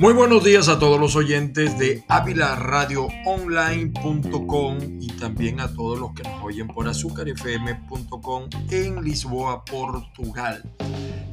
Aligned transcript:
Muy 0.00 0.14
buenos 0.14 0.42
días 0.42 0.66
a 0.68 0.78
todos 0.78 0.98
los 0.98 1.14
oyentes 1.14 1.78
de 1.78 2.02
avilaradioonline.com 2.08 4.78
y 4.98 5.08
también 5.08 5.60
a 5.60 5.68
todos 5.74 5.98
los 5.98 6.14
que 6.14 6.22
nos 6.22 6.42
oyen 6.42 6.68
por 6.68 6.88
azúcarfm.com 6.88 8.44
en 8.70 9.04
Lisboa, 9.04 9.62
Portugal. 9.66 10.62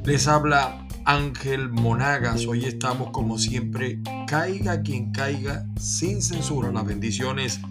Les 0.04 0.27
habla 0.27 0.86
Ángel 1.05 1.70
Monagas. 1.70 2.45
Hoy 2.45 2.66
estamos 2.66 3.12
como 3.12 3.38
siempre, 3.38 4.02
caiga 4.27 4.81
quien 4.81 5.13
caiga, 5.13 5.66
sin 5.80 6.22
censura. 6.22 6.70
Las 6.70 6.86
bendiciones 6.86 7.62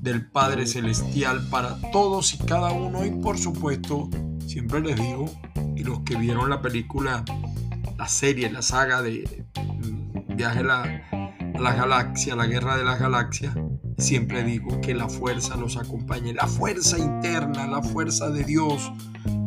del 0.00 0.30
Padre 0.30 0.68
Celestial 0.68 1.48
para 1.50 1.76
todos 1.90 2.34
y 2.34 2.38
cada 2.38 2.70
uno 2.70 3.04
y 3.04 3.10
por 3.10 3.36
supuesto, 3.36 4.08
siempre 4.46 4.80
les 4.80 4.94
digo, 4.94 5.28
y 5.74 5.82
los 5.82 6.02
que 6.02 6.14
vieron 6.14 6.48
la 6.48 6.62
película, 6.62 7.24
la 7.98 8.06
serie, 8.06 8.48
la 8.48 8.62
saga 8.62 9.02
de 9.02 9.44
viaje 10.36 10.60
a 10.60 10.62
la, 11.58 11.74
galaxia, 11.74 12.36
la 12.36 12.46
guerra 12.46 12.76
de 12.76 12.84
las 12.84 13.00
galaxias, 13.00 13.54
siempre 13.98 14.44
digo 14.44 14.80
que 14.80 14.94
la 14.94 15.08
fuerza 15.08 15.56
nos 15.56 15.76
acompañe, 15.76 16.34
la 16.34 16.46
fuerza 16.46 16.98
interna, 16.98 17.66
la 17.66 17.82
fuerza 17.82 18.30
de 18.30 18.44
Dios, 18.44 18.92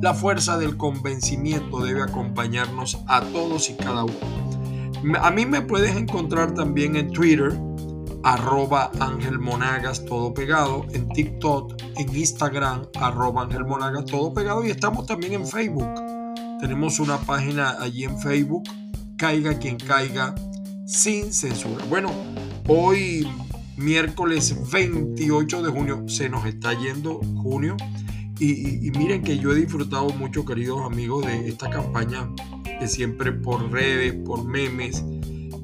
la 0.01 0.13
fuerza 0.13 0.57
del 0.57 0.75
convencimiento 0.77 1.79
debe 1.81 2.01
acompañarnos 2.01 2.99
a 3.07 3.21
todos 3.21 3.69
y 3.69 3.75
cada 3.75 4.03
uno. 4.03 5.19
A 5.21 5.31
mí 5.31 5.45
me 5.45 5.61
puedes 5.61 5.95
encontrar 5.95 6.53
también 6.53 6.95
en 6.95 7.11
Twitter, 7.11 7.53
arroba 8.23 8.91
Ángel 8.99 9.39
Monagas, 9.39 10.03
todo 10.05 10.33
pegado, 10.33 10.85
en 10.93 11.07
TikTok, 11.09 11.81
en 11.97 12.15
Instagram, 12.15 12.81
arroba 12.99 13.43
Ángel 13.43 13.65
Monagas, 13.65 14.05
todo 14.05 14.33
pegado, 14.33 14.65
y 14.65 14.71
estamos 14.71 15.05
también 15.05 15.33
en 15.33 15.47
Facebook. 15.47 15.87
Tenemos 16.59 16.99
una 16.99 17.17
página 17.17 17.77
allí 17.79 18.03
en 18.03 18.19
Facebook, 18.19 18.63
caiga 19.17 19.57
quien 19.57 19.77
caiga, 19.77 20.35
sin 20.89 21.31
censura. 21.31 21.85
Bueno, 21.85 22.11
hoy 22.67 23.27
miércoles 23.77 24.71
28 24.71 25.61
de 25.61 25.71
junio 25.71 26.09
se 26.09 26.29
nos 26.29 26.45
está 26.47 26.73
yendo 26.73 27.21
junio 27.43 27.77
y, 28.39 28.89
miren 28.97 29.21
que 29.21 29.37
yo 29.37 29.51
he 29.51 29.55
disfrutado 29.55 30.09
mucho, 30.09 30.45
queridos 30.45 30.81
amigos, 30.81 31.25
de 31.27 31.47
esta 31.47 31.69
campaña 31.69 32.27
de 32.79 32.87
siempre 32.87 33.31
por 33.31 33.71
redes, 33.71 34.15
por 34.25 34.43
memes. 34.45 35.03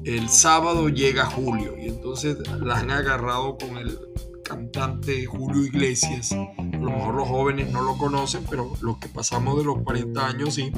El 0.04 0.28
sábado 0.28 0.88
llega 0.90 1.26
julio 1.26 1.74
y 1.76 1.88
entonces 1.88 2.36
la 2.60 2.78
han 2.78 2.92
agarrado 2.92 3.58
con 3.58 3.78
el 3.78 3.98
cantante 4.44 5.24
Julio 5.24 5.64
Iglesias. 5.64 6.32
A 6.32 6.76
lo 6.76 6.90
mejor 6.90 7.14
los 7.14 7.28
jóvenes 7.28 7.72
no 7.72 7.82
lo 7.82 7.98
conocen, 7.98 8.44
pero 8.48 8.72
los 8.80 8.98
que 8.98 9.08
pasamos 9.08 9.58
de 9.58 9.64
los 9.64 9.78
40 9.82 10.24
años 10.24 10.54
sí. 10.54 10.70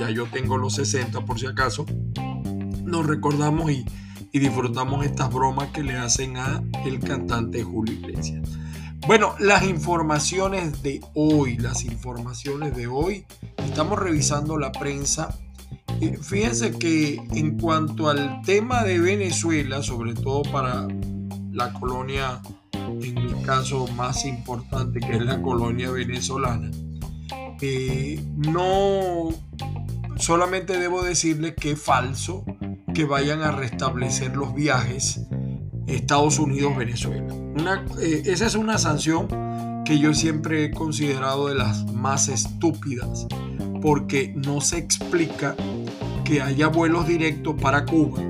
Ya 0.00 0.10
yo 0.10 0.26
tengo 0.26 0.56
los 0.58 0.74
60 0.74 1.24
por 1.24 1.38
si 1.38 1.46
acaso 1.46 1.86
nos 2.84 3.06
recordamos 3.06 3.70
y, 3.70 3.84
disfrutamos 4.32 5.06
estas 5.06 5.32
bromas 5.32 5.68
que 5.68 5.84
le 5.84 5.96
hacen 5.96 6.36
a 6.36 6.60
el 6.84 6.98
cantante 6.98 7.62
Julio 7.62 7.94
Iglesias. 7.94 8.48
Bueno, 9.06 9.36
las 9.38 9.62
informaciones 9.62 10.82
de 10.82 11.00
hoy, 11.14 11.56
las 11.56 11.84
informaciones 11.84 12.74
de 12.74 12.88
hoy, 12.88 13.26
estamos 13.58 13.96
revisando 13.98 14.58
la 14.58 14.72
prensa. 14.72 15.38
Fíjense 16.22 16.76
que 16.78 17.22
en 17.30 17.58
cuanto 17.60 18.08
al 18.08 18.42
tema 18.42 18.82
de 18.82 18.98
Venezuela, 18.98 19.82
sobre 19.82 20.14
todo 20.14 20.42
para 20.42 20.88
la 21.52 21.72
colonia, 21.74 22.40
en 22.72 23.18
el 23.18 23.42
caso 23.42 23.86
más 23.96 24.24
importante 24.24 24.98
que 24.98 25.12
es 25.12 25.24
la 25.24 25.40
colonia 25.40 25.90
venezolana, 25.90 26.70
eh, 27.60 28.20
no 28.36 29.28
solamente 30.16 30.78
debo 30.78 31.02
decirles 31.02 31.54
que 31.54 31.72
es 31.72 31.80
falso 31.80 32.44
que 32.94 33.04
vayan 33.04 33.42
a 33.42 33.50
restablecer 33.50 34.36
los 34.36 34.54
viajes 34.54 35.20
Estados 35.86 36.38
Unidos-Venezuela. 36.38 37.26
Eh, 38.00 38.22
esa 38.26 38.46
es 38.46 38.54
una 38.54 38.78
sanción 38.78 39.28
que 39.84 39.98
yo 39.98 40.14
siempre 40.14 40.64
he 40.64 40.70
considerado 40.70 41.48
de 41.48 41.56
las 41.56 41.92
más 41.92 42.28
estúpidas, 42.28 43.26
porque 43.82 44.32
no 44.34 44.60
se 44.60 44.78
explica 44.78 45.54
que 46.24 46.40
haya 46.40 46.68
vuelos 46.68 47.06
directos 47.06 47.56
para 47.60 47.84
Cuba, 47.84 48.22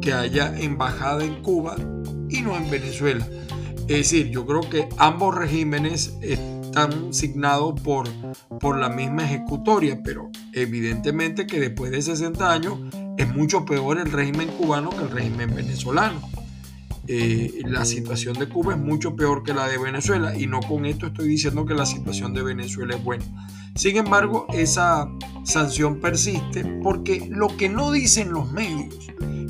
que 0.00 0.14
haya 0.14 0.58
embajada 0.58 1.24
en 1.24 1.42
Cuba 1.42 1.76
y 2.30 2.40
no 2.40 2.56
en 2.56 2.70
Venezuela. 2.70 3.26
Es 3.80 3.96
decir, 3.96 4.30
yo 4.30 4.46
creo 4.46 4.60
que 4.60 4.88
ambos 4.96 5.34
regímenes 5.34 6.14
están 6.22 7.12
signados 7.12 7.78
por, 7.80 8.08
por 8.60 8.78
la 8.78 8.88
misma 8.88 9.24
ejecutoria, 9.24 10.00
pero 10.02 10.30
evidentemente 10.52 11.46
que 11.46 11.60
después 11.60 11.90
de 11.90 12.00
60 12.00 12.50
años 12.50 12.78
es 13.18 13.34
mucho 13.34 13.64
peor 13.64 13.98
el 13.98 14.10
régimen 14.10 14.48
cubano 14.48 14.90
que 14.90 15.02
el 15.02 15.10
régimen 15.10 15.54
venezolano. 15.54 16.20
Eh, 17.10 17.62
la 17.64 17.84
situación 17.84 18.38
de 18.38 18.48
Cuba 18.48 18.74
es 18.74 18.78
mucho 18.78 19.16
peor 19.16 19.42
que 19.42 19.54
la 19.54 19.66
de 19.66 19.78
Venezuela 19.78 20.36
y 20.36 20.46
no 20.46 20.60
con 20.60 20.84
esto 20.86 21.06
estoy 21.06 21.28
diciendo 21.28 21.64
que 21.64 21.74
la 21.74 21.86
situación 21.86 22.32
de 22.32 22.42
Venezuela 22.42 22.96
es 22.96 23.02
buena. 23.02 23.24
Sin 23.74 23.96
embargo, 23.96 24.46
esa 24.52 25.08
sanción 25.42 26.00
persiste 26.00 26.64
porque 26.82 27.26
lo 27.30 27.48
que 27.56 27.68
no 27.68 27.92
dicen 27.92 28.30
los 28.30 28.52
medios 28.52 28.94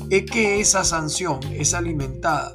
es 0.09 0.25
que 0.25 0.59
esa 0.61 0.83
sanción 0.83 1.39
es 1.51 1.73
alimentada 1.73 2.53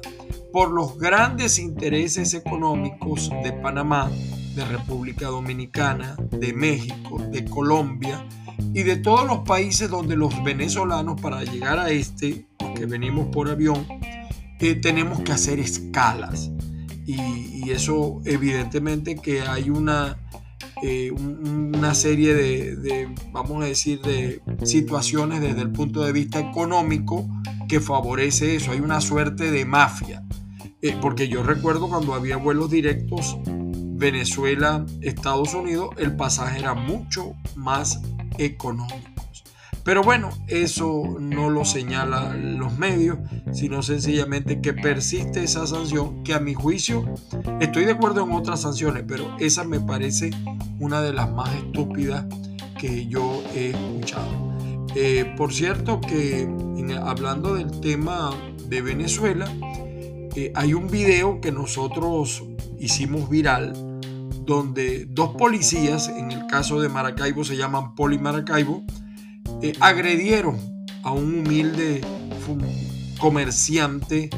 por 0.51 0.71
los 0.71 0.97
grandes 0.97 1.59
intereses 1.59 2.33
económicos 2.33 3.29
de 3.43 3.53
Panamá, 3.53 4.09
de 4.55 4.65
República 4.65 5.27
Dominicana, 5.27 6.15
de 6.31 6.53
México, 6.53 7.21
de 7.31 7.45
Colombia, 7.45 8.25
y 8.73 8.83
de 8.83 8.97
todos 8.97 9.25
los 9.25 9.39
países 9.39 9.89
donde 9.89 10.15
los 10.15 10.43
venezolanos 10.43 11.19
para 11.19 11.43
llegar 11.43 11.79
a 11.79 11.89
este, 11.89 12.47
que 12.75 12.85
venimos 12.85 13.27
por 13.27 13.49
avión, 13.49 13.85
eh, 14.59 14.75
tenemos 14.75 15.19
que 15.21 15.31
hacer 15.31 15.59
escalas. 15.59 16.51
Y, 17.05 17.53
eso 17.65 18.21
evidentemente 18.25 19.15
que 19.15 19.41
hay 19.41 19.71
una, 19.71 20.19
eh, 20.83 21.11
una 21.11 21.95
serie 21.95 22.35
de, 22.35 23.09
vamos 23.31 23.63
a 23.63 23.65
decir, 23.65 23.99
de 24.01 24.39
situaciones 24.63 25.41
desde 25.41 25.61
el 25.61 25.71
punto 25.71 26.03
de 26.03 26.11
vista 26.11 26.39
económico 26.39 27.27
que 27.67 27.79
favorece 27.79 28.55
eso. 28.55 28.71
Hay 28.71 28.81
una 28.81 29.01
suerte 29.01 29.49
de 29.49 29.65
mafia. 29.65 30.23
Eh, 30.83 30.95
porque 31.01 31.27
yo 31.27 31.41
recuerdo 31.41 31.89
cuando 31.89 32.13
había 32.13 32.37
vuelos 32.37 32.69
directos 32.69 33.35
Venezuela, 33.97 34.85
Estados 35.01 35.53
Unidos, 35.53 35.89
el 35.97 36.15
pasaje 36.15 36.59
era 36.59 36.73
mucho 36.73 37.33
más 37.55 38.01
económicos. 38.37 39.43
Pero 39.83 40.01
bueno, 40.01 40.29
eso 40.47 41.03
no 41.19 41.49
lo 41.51 41.63
señalan 41.63 42.57
los 42.57 42.77
medios, 42.77 43.19
sino 43.53 43.83
sencillamente 43.83 44.59
que 44.59 44.73
persiste 44.73 45.43
esa 45.43 45.67
sanción, 45.67 46.23
que 46.23 46.33
a 46.33 46.39
mi 46.39 46.55
juicio 46.55 47.05
estoy 47.59 47.85
de 47.85 47.91
acuerdo 47.91 48.23
en 48.23 48.31
otras 48.31 48.61
sanciones, 48.61 49.03
pero 49.07 49.37
esa 49.39 49.63
me 49.63 49.79
parece 49.79 50.31
una 50.79 51.01
de 51.01 51.13
las 51.13 51.31
más 51.31 51.53
estúpidas 51.55 52.25
que 52.79 53.05
yo 53.05 53.43
he 53.53 53.69
escuchado. 53.69 54.55
Eh, 54.95 55.33
por 55.37 55.53
cierto 55.53 56.01
que 56.01 56.49
hablando 57.03 57.53
del 57.53 57.79
tema 57.79 58.31
de 58.67 58.81
Venezuela, 58.81 59.47
eh, 60.35 60.51
hay 60.55 60.73
un 60.73 60.87
video 60.89 61.39
que 61.41 61.51
nosotros 61.51 62.43
hicimos 62.79 63.29
viral 63.29 63.73
donde 64.45 65.05
dos 65.09 65.35
policías, 65.35 66.07
en 66.09 66.31
el 66.31 66.45
caso 66.47 66.79
de 66.79 66.89
Maracaibo 66.89 67.43
se 67.43 67.57
llaman 67.57 67.95
Poli 67.95 68.19
Maracaibo, 68.19 68.83
eh, 69.61 69.73
agredieron 69.79 70.57
a 71.03 71.11
un 71.11 71.39
humilde 71.39 72.01
comerciante. 73.19 74.29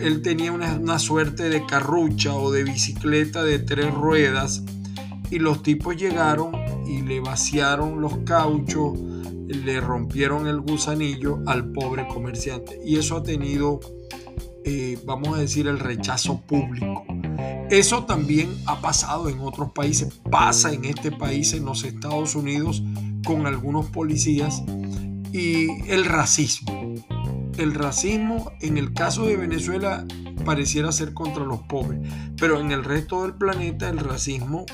Él 0.00 0.22
tenía 0.22 0.52
una, 0.52 0.98
suerte 0.98 1.48
de 1.48 1.64
carrucha 1.66 2.34
o 2.34 2.50
de 2.50 2.64
bicicleta 2.64 3.44
de 3.44 3.58
tres 3.58 3.92
ruedas 3.94 4.64
y 5.30 5.38
los 5.38 5.62
tipos 5.62 5.96
llegaron 5.96 6.52
y 6.86 7.02
le 7.02 7.20
vaciaron 7.20 8.00
los 8.00 8.18
cauchos, 8.18 8.98
le 8.98 9.80
rompieron 9.80 10.46
el 10.46 10.60
gusanillo 10.60 11.40
al 11.46 11.70
pobre 11.70 12.08
comerciante. 12.08 12.80
Y 12.84 12.96
eso 12.96 13.16
ha 13.16 13.22
tenido, 13.22 13.80
eh, 14.64 14.98
vamos 15.04 15.36
a 15.36 15.40
decir, 15.40 15.68
el 15.68 15.78
rechazo 15.78 16.40
público. 16.40 17.04
Eso 17.70 18.04
también 18.04 18.56
ha 18.66 18.80
pasado 18.80 19.28
en 19.28 19.40
otros 19.40 19.72
países, 19.72 20.20
pasa 20.30 20.72
en 20.72 20.86
este 20.86 21.12
país, 21.12 21.52
en 21.52 21.66
los 21.66 21.84
Estados 21.84 22.34
Unidos, 22.34 22.82
con 23.24 23.46
algunos 23.46 23.86
policías. 23.86 24.62
Y 25.32 25.68
el 25.90 26.06
racismo. 26.06 26.94
El 27.58 27.74
racismo 27.74 28.52
en 28.60 28.78
el 28.78 28.94
caso 28.94 29.26
de 29.26 29.36
Venezuela 29.36 30.06
pareciera 30.46 30.92
ser 30.92 31.12
contra 31.12 31.44
los 31.44 31.60
pobres, 31.62 32.00
pero 32.38 32.60
en 32.60 32.70
el 32.70 32.84
resto 32.84 33.22
del 33.22 33.34
planeta 33.34 33.88
el 33.90 33.98
racismo 33.98 34.64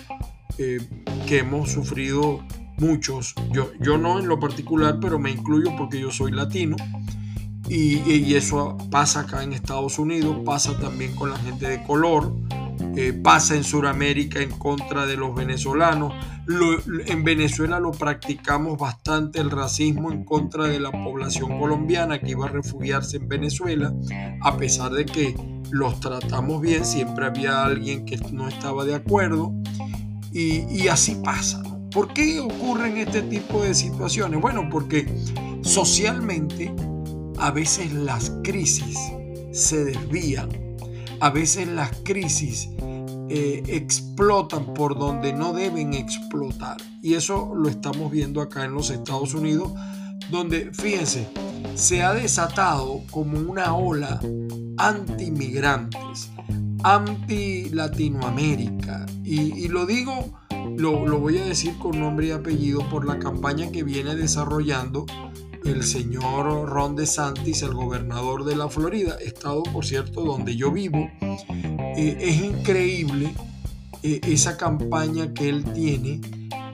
eh, 0.59 0.79
que 1.27 1.39
hemos 1.39 1.73
sufrido 1.73 2.45
muchos, 2.77 3.35
yo, 3.51 3.73
yo 3.81 3.99
no 3.99 4.21
en 4.21 4.29
lo 4.29 4.39
particular, 4.39 4.99
pero 5.01 5.19
me 5.19 5.31
incluyo 5.31 5.75
porque 5.77 5.99
yo 5.99 6.13
soy 6.13 6.31
latino, 6.31 6.77
y, 7.69 7.99
y, 8.09 8.35
eso 8.35 8.77
pasa 8.91 9.21
acá 9.21 9.43
en 9.43 9.55
Estados 9.55 9.99
Unidos, 9.99 10.37
pasa 10.45 10.79
también 10.79 11.17
con 11.17 11.31
la 11.31 11.39
gente 11.39 11.67
de 11.67 11.83
color, 11.83 12.31
eh, 12.97 13.13
pasa 13.13 13.55
en 13.57 13.65
Sudamérica 13.65 14.41
en 14.41 14.51
contra 14.51 15.07
de 15.07 15.17
los 15.17 15.35
venezolanos. 15.35 16.13
en 17.07 17.25
Venezuela 17.25 17.81
lo 17.81 17.93
practicamos 17.93 18.79
bastante 18.79 19.41
el 19.41 19.51
racismo 19.51 20.13
en 20.13 20.25
contra 20.25 20.67
de 20.67 20.79
la 20.79 20.91
población 20.91 21.59
colombiana 21.59 22.21
que 22.21 22.31
iba 22.31 22.47
a 22.47 22.51
refugiarse 22.51 23.17
en 23.17 23.29
Venezuela, 23.29 23.93
a 24.43 24.57
pesar 24.57 24.93
de 24.93 25.07
que 25.07 25.35
los 25.71 25.99
tratamos 26.01 26.61
bien, 26.61 26.85
siempre 26.85 27.27
había 27.27 27.65
alguien 27.65 28.05
que 28.05 28.17
no 28.33 28.47
estaba 28.49 28.85
de 28.85 28.95
acuerdo 28.95 29.53
y, 30.33 30.89
así 30.89 31.17
pasa. 31.17 31.63
¿Por 31.93 32.13
qué 32.13 32.41
ocurren 32.41 32.97
este 32.97 33.23
tipo 33.23 33.63
de 33.63 33.75
situaciones? 33.75 34.41
Bueno, 34.41 34.69
porque 34.71 35.07
socialmente 35.63 36.75
a 37.39 37.51
veces 37.53 37.93
las 37.93 38.33
crisis 38.43 38.99
se 39.53 39.85
desvían, 39.85 40.49
a 41.21 41.31
veces 41.31 41.69
las 41.69 41.93
crisis 42.03 42.69
eh, 43.29 43.63
explotan 43.69 44.75
por 44.75 44.99
donde 44.99 45.33
no 45.33 45.53
deben 45.53 45.95
explotar. 45.95 46.79
Y 47.03 47.15
eso 47.15 47.55
lo 47.55 47.69
estamos 47.69 48.11
viendo 48.11 48.43
acá 48.43 48.65
en 48.65 48.75
los 48.75 48.91
Estados 48.91 49.35
Unidos, 49.35 49.71
donde, 50.31 50.73
fíjense, 50.73 51.29
se 51.75 52.03
ha 52.03 52.13
desatado 52.13 53.03
como 53.11 53.39
una 53.39 53.75
ola 53.75 54.21
anti-migrantes, 54.77 56.31
anti-Latinoamérica. 56.83 59.07
Y, 59.25 59.69
lo 59.69 59.87
digo, 59.87 60.35
lo, 60.77 61.07
lo 61.07 61.19
voy 61.19 61.39
a 61.39 61.45
decir 61.45 61.79
con 61.79 61.99
nombre 61.99 62.27
y 62.27 62.33
apellido 62.33 62.87
por 62.91 63.07
la 63.07 63.19
campaña 63.19 63.73
que 63.73 63.83
viene 63.83 64.15
desarrollando 64.15 65.07
el 65.65 65.83
señor 65.83 66.69
Ron 66.69 66.97
DeSantis, 66.97 67.63
el 67.63 67.75
gobernador 67.75 68.45
de 68.45 68.57
la 68.57 68.69
Florida, 68.69 69.17
estado 69.21 69.63
por 69.63 69.85
cierto 69.85 70.23
donde 70.23 70.57
yo 70.57 70.71
vivo. 70.71 71.09
Eh, 71.97 72.17
es 72.21 72.43
increíble 72.43 73.35
eh, 74.03 74.21
esa 74.25 74.57
campaña 74.57 75.33
que 75.33 75.49
él 75.49 75.65
tiene 75.73 76.21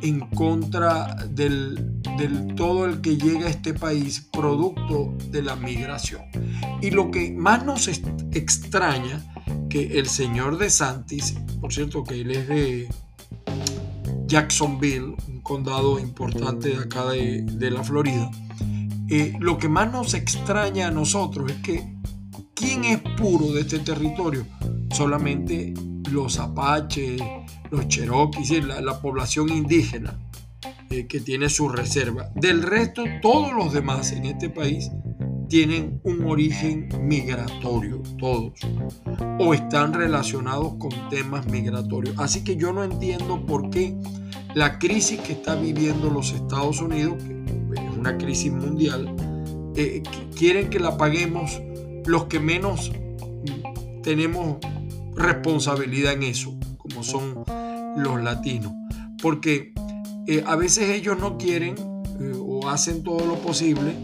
en 0.02 0.20
contra 0.20 1.14
del, 1.28 2.00
del, 2.18 2.54
todo 2.54 2.86
el 2.86 3.00
que 3.00 3.16
llega 3.16 3.46
a 3.46 3.50
este 3.50 3.74
país 3.74 4.28
producto 4.32 5.14
de 5.30 5.42
la 5.42 5.56
migración. 5.56 6.22
Y 6.80 6.90
lo 6.90 7.10
que 7.10 7.32
más 7.32 7.64
nos 7.64 7.86
extraña 7.88 9.24
que 9.68 9.98
el 9.98 10.06
señor 10.06 10.58
DeSantis, 10.58 11.34
por 11.60 11.72
cierto 11.72 12.02
que 12.02 12.22
él 12.22 12.30
es 12.30 12.48
de 12.48 12.88
Jacksonville, 14.26 15.16
un 15.28 15.40
condado 15.42 15.98
importante 15.98 16.70
de 16.70 16.78
acá 16.78 17.06
de, 17.10 17.42
de 17.42 17.70
la 17.70 17.84
Florida, 17.84 18.30
eh, 19.10 19.36
lo 19.40 19.58
que 19.58 19.68
más 19.68 19.92
nos 19.92 20.14
extraña 20.14 20.88
a 20.88 20.90
nosotros 20.90 21.50
es 21.50 21.58
que 21.58 21.96
¿quién 22.54 22.84
es 22.84 22.98
puro 23.16 23.52
de 23.52 23.62
este 23.62 23.80
territorio? 23.80 24.46
Solamente 24.92 25.74
los 26.10 26.38
apaches, 26.38 27.20
los 27.70 27.88
cherokees, 27.88 28.64
la, 28.64 28.80
la 28.80 29.00
población 29.00 29.48
indígena 29.50 30.18
eh, 30.90 31.06
que 31.06 31.20
tiene 31.20 31.48
su 31.48 31.68
reserva. 31.68 32.30
Del 32.34 32.62
resto, 32.62 33.04
todos 33.22 33.52
los 33.52 33.72
demás 33.72 34.10
en 34.12 34.24
este 34.24 34.50
país 34.50 34.90
tienen 35.48 36.00
un 36.04 36.24
origen 36.24 36.88
migratorio, 37.02 38.02
todos, 38.18 38.52
o 39.38 39.54
están 39.54 39.92
relacionados 39.92 40.74
con 40.78 40.90
temas 41.08 41.46
migratorios. 41.46 42.16
Así 42.18 42.42
que 42.44 42.56
yo 42.56 42.72
no 42.72 42.84
entiendo 42.84 43.44
por 43.46 43.70
qué 43.70 43.96
la 44.54 44.78
crisis 44.78 45.20
que 45.20 45.32
está 45.32 45.54
viviendo 45.54 46.10
los 46.10 46.32
Estados 46.32 46.80
Unidos, 46.80 47.22
una 48.00 48.16
crisis 48.16 48.50
mundial, 48.50 49.14
eh, 49.76 50.02
quieren 50.34 50.70
que 50.70 50.80
la 50.80 50.96
paguemos 50.96 51.60
los 52.06 52.24
que 52.24 52.40
menos 52.40 52.90
tenemos 54.02 54.56
responsabilidad 55.14 56.14
en 56.14 56.22
eso, 56.22 56.58
como 56.78 57.04
son 57.04 57.44
los 57.96 58.22
latinos. 58.22 58.72
Porque 59.20 59.74
eh, 60.26 60.42
a 60.46 60.56
veces 60.56 60.88
ellos 60.88 61.18
no 61.20 61.36
quieren 61.36 61.74
eh, 62.20 62.32
o 62.38 62.68
hacen 62.70 63.04
todo 63.04 63.26
lo 63.26 63.34
posible 63.36 63.94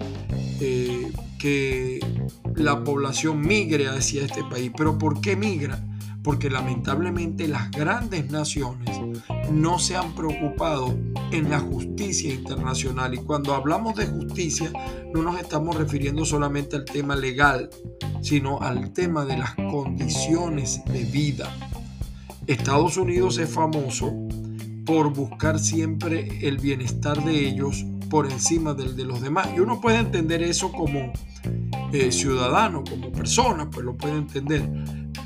que 1.38 2.00
la 2.54 2.82
población 2.82 3.40
migre 3.40 3.88
hacia 3.88 4.25
este 4.25 4.44
país. 4.44 4.70
Pero 4.76 4.99
¿por 4.99 5.20
qué 5.20 5.37
migra? 5.37 5.82
Porque 6.26 6.50
lamentablemente 6.50 7.46
las 7.46 7.70
grandes 7.70 8.28
naciones 8.32 9.00
no 9.52 9.78
se 9.78 9.94
han 9.94 10.12
preocupado 10.17 10.93
en 11.31 11.49
la 11.49 11.61
justicia 11.61 12.34
internacional. 12.34 13.14
Y 13.14 13.19
cuando 13.19 13.55
hablamos 13.55 13.94
de 13.94 14.06
justicia, 14.06 14.73
no 15.14 15.23
nos 15.23 15.38
estamos 15.38 15.76
refiriendo 15.76 16.25
solamente 16.25 16.75
al 16.75 16.84
tema 16.84 17.14
legal, 17.14 17.70
sino 18.23 18.61
al 18.61 18.93
tema 18.93 19.25
de 19.25 19.37
las 19.37 19.55
condiciones 19.55 20.84
de 20.87 21.05
vida. 21.05 21.49
Estados 22.49 22.96
Unidos 22.96 23.38
es 23.38 23.49
famoso 23.49 24.12
por 24.84 25.14
buscar 25.14 25.61
siempre 25.61 26.40
el 26.43 26.58
bienestar 26.58 27.23
de 27.23 27.46
ellos 27.49 27.87
por 28.11 28.28
encima 28.28 28.75
del 28.75 28.96
de 28.96 29.05
los 29.05 29.20
demás. 29.20 29.50
Y 29.56 29.61
uno 29.61 29.81
puede 29.81 29.99
entender 29.99 30.43
eso 30.43 30.73
como 30.73 31.12
eh, 31.93 32.11
ciudadano, 32.11 32.82
como 32.82 33.12
persona, 33.12 33.70
pues 33.70 33.87
lo 33.87 33.96
puede 33.96 34.17
entender. 34.17 34.69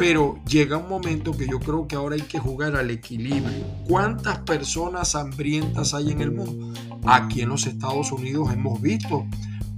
Pero 0.01 0.39
llega 0.49 0.79
un 0.79 0.89
momento 0.89 1.37
que 1.37 1.47
yo 1.47 1.61
creo 1.61 1.87
que 1.87 1.95
ahora 1.95 2.15
hay 2.15 2.23
que 2.23 2.39
jugar 2.39 2.75
al 2.75 2.91
equilibrio. 2.91 3.67
¿Cuántas 3.87 4.39
personas 4.39 5.15
hambrientas 5.15 5.93
hay 5.93 6.13
en 6.13 6.23
el 6.23 6.31
mundo? 6.31 6.73
Aquí 7.05 7.43
en 7.43 7.51
los 7.51 7.67
Estados 7.67 8.11
Unidos 8.11 8.51
hemos 8.51 8.81
visto 8.81 9.27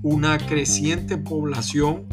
una 0.00 0.38
creciente 0.38 1.18
población, 1.18 2.04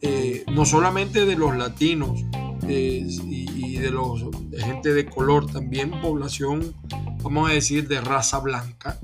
eh, 0.00 0.44
no 0.54 0.64
solamente 0.64 1.26
de 1.26 1.34
los 1.34 1.56
latinos 1.56 2.24
eh, 2.68 3.04
y, 3.26 3.76
de 3.78 3.90
los 3.90 4.24
de 4.50 4.62
gente 4.62 4.94
de 4.94 5.06
color, 5.06 5.50
también 5.50 5.90
población, 6.00 6.76
vamos 7.24 7.50
a 7.50 7.54
decir, 7.54 7.88
de 7.88 8.00
raza 8.00 8.38
blanca, 8.38 9.00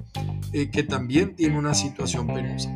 eh, 0.53 0.71
que 0.71 0.85
también 0.85 1.35
tiene 1.35 1.59
una 1.59 1.75
situación 1.75 2.29
penosa. 2.29 2.71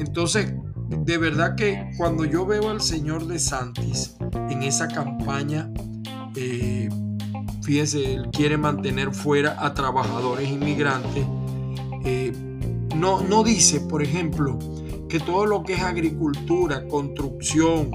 Entonces, 0.00 0.52
de 0.90 1.18
verdad 1.18 1.54
que 1.54 1.90
cuando 1.96 2.24
yo 2.24 2.44
veo 2.44 2.68
al 2.68 2.80
señor 2.80 3.26
de 3.26 3.38
Santis 3.38 4.16
en 4.50 4.62
esa 4.64 4.88
campaña, 4.88 5.70
eh, 6.34 6.88
fíjese, 7.62 8.14
él 8.14 8.28
quiere 8.32 8.58
mantener 8.58 9.14
fuera 9.14 9.64
a 9.64 9.72
trabajadores 9.72 10.48
inmigrantes. 10.48 11.24
Eh, 12.04 12.32
no, 12.96 13.20
no 13.22 13.44
dice, 13.44 13.80
por 13.80 14.02
ejemplo, 14.02 14.58
que 15.08 15.20
todo 15.20 15.46
lo 15.46 15.62
que 15.62 15.74
es 15.74 15.82
agricultura, 15.82 16.86
construcción, 16.88 17.90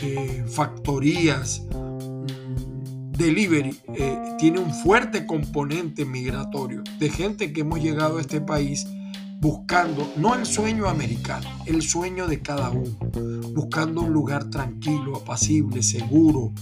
eh, 0.00 0.44
factorías, 0.48 1.62
mm, 1.70 3.12
delivery, 3.12 3.74
tiene 4.38 4.60
un 4.60 4.72
fuerte 4.72 5.26
componente 5.26 6.04
migratorio 6.04 6.82
de 6.98 7.10
gente 7.10 7.52
que 7.52 7.62
hemos 7.62 7.82
llegado 7.82 8.18
a 8.18 8.20
este 8.20 8.40
país 8.40 8.86
buscando 9.40 10.12
no 10.16 10.34
el 10.34 10.46
sueño 10.46 10.88
americano, 10.88 11.46
el 11.66 11.82
sueño 11.82 12.26
de 12.26 12.42
cada 12.42 12.70
uno, 12.70 12.96
buscando 13.54 14.02
un 14.02 14.12
lugar 14.12 14.50
tranquilo, 14.50 15.16
apacible, 15.16 15.82
seguro, 15.82 16.52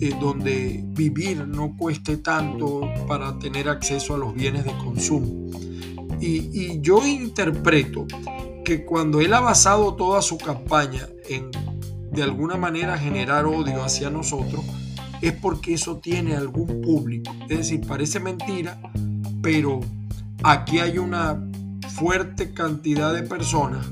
eh, 0.00 0.14
donde 0.20 0.82
vivir 0.84 1.46
no 1.46 1.76
cueste 1.76 2.16
tanto 2.16 2.82
para 3.06 3.38
tener 3.38 3.68
acceso 3.68 4.14
a 4.14 4.18
los 4.18 4.34
bienes 4.34 4.64
de 4.64 4.76
consumo. 4.78 5.50
Y, 6.20 6.80
yo 6.80 7.06
interpreto 7.06 8.06
que 8.64 8.84
cuando 8.84 9.20
él 9.20 9.34
ha 9.34 9.40
basado 9.40 9.94
toda 9.94 10.22
su 10.22 10.38
campaña 10.38 11.06
en 11.28 11.50
de 12.12 12.22
alguna 12.22 12.56
manera 12.56 12.96
generar 12.96 13.44
odio 13.44 13.82
hacia 13.82 14.08
nosotros, 14.08 14.64
es 15.20 15.32
porque 15.32 15.74
eso 15.74 15.98
tiene 15.98 16.34
algún 16.34 16.80
público. 16.80 17.34
Es 17.48 17.58
decir, 17.58 17.86
parece 17.86 18.20
mentira, 18.20 18.80
pero 19.42 19.80
aquí 20.42 20.78
hay 20.78 20.98
una 20.98 21.42
fuerte 21.94 22.52
cantidad 22.52 23.14
de 23.14 23.22
personas 23.22 23.86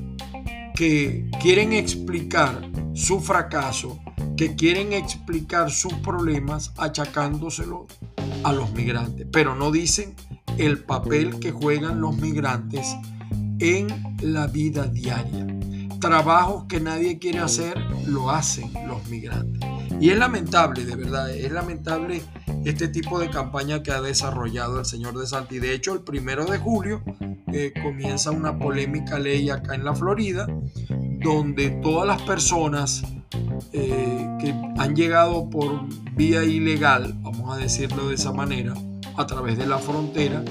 que 0.74 1.30
quieren 1.40 1.72
explicar 1.72 2.68
su 2.94 3.20
fracaso, 3.20 4.00
que 4.36 4.56
quieren 4.56 4.92
explicar 4.92 5.70
sus 5.70 5.94
problemas 5.94 6.72
achacándoselo 6.78 7.86
a 8.42 8.52
los 8.52 8.72
migrantes, 8.72 9.28
pero 9.30 9.54
no 9.54 9.70
dicen 9.70 10.16
el 10.58 10.82
papel 10.82 11.38
que 11.38 11.52
juegan 11.52 12.00
los 12.00 12.16
migrantes 12.16 12.96
en 13.60 13.86
la 14.20 14.48
vida 14.48 14.86
diaria. 14.86 15.46
Trabajos 16.00 16.64
que 16.68 16.80
nadie 16.80 17.20
quiere 17.20 17.38
hacer, 17.38 17.78
lo 18.06 18.30
hacen 18.30 18.72
los 18.88 19.06
migrantes. 19.08 19.62
Y 20.00 20.10
es 20.10 20.18
lamentable, 20.18 20.84
de 20.84 20.96
verdad, 20.96 21.30
es 21.30 21.52
lamentable 21.52 22.20
este 22.64 22.88
tipo 22.88 23.20
de 23.20 23.30
campaña 23.30 23.84
que 23.84 23.92
ha 23.92 24.00
desarrollado 24.00 24.80
el 24.80 24.86
señor 24.86 25.16
de 25.16 25.28
Santi. 25.28 25.60
De 25.60 25.72
hecho, 25.72 25.92
el 25.92 26.00
primero 26.00 26.44
de 26.46 26.58
julio 26.58 27.02
eh, 27.52 27.72
comienza 27.82 28.30
una 28.30 28.58
polémica 28.58 29.18
ley 29.18 29.50
acá 29.50 29.74
en 29.74 29.84
la 29.84 29.94
Florida, 29.94 30.46
donde 31.20 31.70
todas 31.82 32.06
las 32.06 32.22
personas 32.22 33.02
eh, 33.72 34.26
que 34.40 34.54
han 34.78 34.96
llegado 34.96 35.50
por 35.50 35.82
vía 36.14 36.44
ilegal, 36.44 37.14
vamos 37.20 37.54
a 37.54 37.58
decirlo 37.58 38.08
de 38.08 38.14
esa 38.14 38.32
manera, 38.32 38.74
a 39.16 39.26
través 39.26 39.58
de 39.58 39.66
la 39.66 39.78
frontera, 39.78 40.42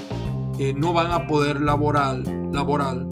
eh, 0.58 0.74
no 0.76 0.92
van 0.92 1.10
a 1.10 1.26
poder 1.26 1.60
laborar, 1.60 2.18
laboral, 2.52 3.08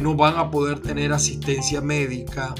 no 0.00 0.14
van 0.14 0.38
a 0.38 0.50
poder 0.50 0.80
tener 0.80 1.12
asistencia 1.12 1.82
médica, 1.82 2.54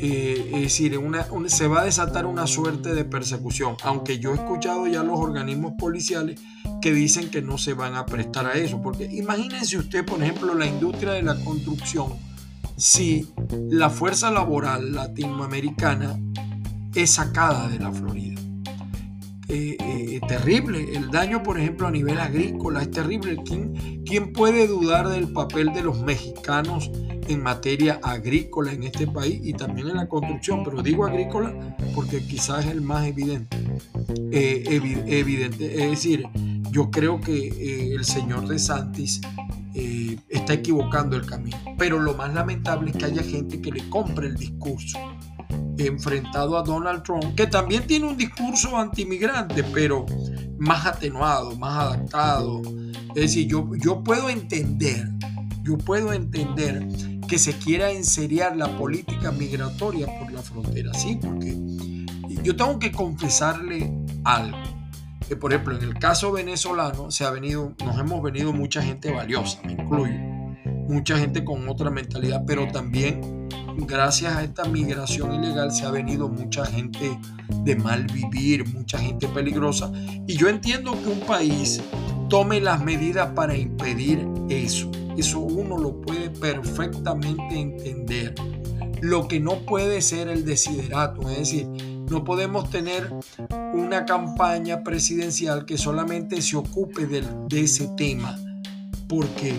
es 0.00 0.50
decir, 0.50 0.98
se 1.46 1.68
va 1.68 1.82
a 1.82 1.84
desatar 1.84 2.26
una 2.26 2.48
suerte 2.48 2.92
de 2.92 3.04
persecución, 3.04 3.76
aunque 3.84 4.18
yo 4.18 4.32
he 4.32 4.34
escuchado 4.34 4.88
ya 4.88 5.04
los 5.04 5.20
organismos 5.20 5.74
policiales 5.78 6.40
que 6.80 6.92
dicen 6.92 7.30
que 7.30 7.42
no 7.42 7.58
se 7.58 7.74
van 7.74 7.94
a 7.94 8.06
prestar 8.06 8.46
a 8.46 8.54
eso, 8.54 8.80
porque 8.82 9.04
imagínense 9.04 9.78
usted, 9.78 10.04
por 10.04 10.22
ejemplo, 10.22 10.54
la 10.54 10.66
industria 10.66 11.12
de 11.12 11.22
la 11.22 11.36
construcción, 11.44 12.12
si 12.76 13.28
la 13.68 13.90
fuerza 13.90 14.30
laboral 14.30 14.92
latinoamericana 14.92 16.18
es 16.94 17.10
sacada 17.10 17.68
de 17.68 17.78
la 17.78 17.92
Florida. 17.92 18.40
Eh, 19.52 19.76
eh, 19.80 20.20
terrible. 20.28 20.94
El 20.94 21.10
daño, 21.10 21.42
por 21.42 21.58
ejemplo, 21.58 21.88
a 21.88 21.90
nivel 21.90 22.20
agrícola 22.20 22.82
es 22.82 22.90
terrible. 22.92 23.36
¿Quién, 23.44 24.04
¿Quién 24.04 24.32
puede 24.32 24.68
dudar 24.68 25.08
del 25.08 25.32
papel 25.32 25.72
de 25.72 25.82
los 25.82 26.00
mexicanos 26.02 26.88
en 27.26 27.42
materia 27.42 27.98
agrícola 28.02 28.72
en 28.72 28.84
este 28.84 29.08
país 29.08 29.40
y 29.42 29.52
también 29.52 29.88
en 29.88 29.96
la 29.96 30.08
construcción? 30.08 30.62
Pero 30.62 30.82
digo 30.82 31.04
agrícola 31.04 31.76
porque 31.96 32.24
quizás 32.24 32.64
es 32.64 32.70
el 32.70 32.80
más 32.80 33.08
evidente. 33.08 33.56
Eh, 34.30 34.62
evidente. 35.08 35.82
Es 35.82 35.90
decir, 35.90 36.28
yo 36.70 36.90
creo 36.90 37.20
que 37.20 37.94
el 37.94 38.04
señor 38.04 38.48
de 38.48 38.58
Santis 38.58 39.20
está 40.28 40.54
equivocando 40.54 41.16
el 41.16 41.26
camino. 41.26 41.58
Pero 41.78 42.00
lo 42.00 42.14
más 42.14 42.32
lamentable 42.34 42.90
es 42.90 42.96
que 42.96 43.04
haya 43.06 43.22
gente 43.22 43.60
que 43.60 43.70
le 43.70 43.88
compre 43.88 44.26
el 44.28 44.36
discurso 44.36 44.98
enfrentado 45.78 46.58
a 46.58 46.62
Donald 46.62 47.02
Trump, 47.02 47.34
que 47.34 47.46
también 47.46 47.86
tiene 47.86 48.06
un 48.06 48.16
discurso 48.16 48.76
antimigrante, 48.76 49.64
pero 49.64 50.04
más 50.58 50.84
atenuado, 50.86 51.56
más 51.56 51.76
adaptado. 51.78 52.60
Es 53.14 53.22
decir, 53.22 53.48
yo, 53.48 53.68
yo 53.76 54.04
puedo 54.04 54.28
entender, 54.28 55.08
yo 55.62 55.78
puedo 55.78 56.12
entender 56.12 56.86
que 57.26 57.38
se 57.38 57.54
quiera 57.54 57.90
enseriar 57.90 58.56
la 58.56 58.76
política 58.76 59.30
migratoria 59.32 60.06
por 60.18 60.32
la 60.32 60.42
frontera, 60.42 60.92
sí, 60.92 61.18
porque 61.20 61.56
yo 62.42 62.56
tengo 62.56 62.78
que 62.78 62.92
confesarle 62.92 63.92
algo. 64.24 64.58
Que 65.30 65.36
por 65.36 65.52
ejemplo, 65.52 65.76
en 65.76 65.84
el 65.84 65.94
caso 65.94 66.32
venezolano 66.32 67.12
se 67.12 67.24
ha 67.24 67.30
venido, 67.30 67.72
nos 67.84 67.96
hemos 68.00 68.20
venido 68.20 68.52
mucha 68.52 68.82
gente 68.82 69.12
valiosa, 69.12 69.60
me 69.64 69.74
incluyo, 69.74 70.18
mucha 70.88 71.16
gente 71.18 71.44
con 71.44 71.68
otra 71.68 71.88
mentalidad, 71.88 72.42
pero 72.44 72.66
también 72.72 73.46
gracias 73.76 74.34
a 74.34 74.42
esta 74.42 74.64
migración 74.64 75.32
ilegal 75.32 75.70
se 75.70 75.86
ha 75.86 75.92
venido 75.92 76.28
mucha 76.28 76.66
gente 76.66 77.16
de 77.62 77.76
mal 77.76 78.06
vivir, 78.06 78.66
mucha 78.74 78.98
gente 78.98 79.28
peligrosa. 79.28 79.92
Y 80.26 80.34
yo 80.36 80.48
entiendo 80.48 81.00
que 81.00 81.08
un 81.08 81.20
país 81.20 81.80
tome 82.28 82.60
las 82.60 82.82
medidas 82.82 83.28
para 83.32 83.56
impedir 83.56 84.26
eso. 84.48 84.90
Eso 85.16 85.38
uno 85.38 85.78
lo 85.78 86.00
puede 86.00 86.30
perfectamente 86.30 87.56
entender. 87.56 88.34
Lo 89.00 89.28
que 89.28 89.38
no 89.38 89.60
puede 89.60 90.02
ser 90.02 90.26
el 90.26 90.44
desiderato, 90.44 91.30
es 91.30 91.38
decir, 91.38 91.68
no 92.10 92.24
podemos 92.24 92.70
tener 92.70 93.10
una 93.72 94.04
campaña 94.04 94.82
presidencial 94.82 95.64
que 95.64 95.78
solamente 95.78 96.42
se 96.42 96.56
ocupe 96.56 97.06
de, 97.06 97.24
de 97.48 97.60
ese 97.60 97.88
tema, 97.96 98.38
porque 99.08 99.54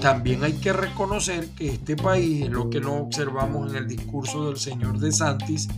también 0.00 0.42
hay 0.42 0.54
que 0.54 0.72
reconocer 0.72 1.48
que 1.50 1.68
este 1.68 1.94
país, 1.94 2.48
lo 2.48 2.70
que 2.70 2.80
no 2.80 2.94
observamos 2.94 3.70
en 3.70 3.76
el 3.76 3.86
discurso 3.86 4.46
del 4.46 4.56
señor 4.56 4.98
De 4.98 5.12
Santis, 5.12 5.68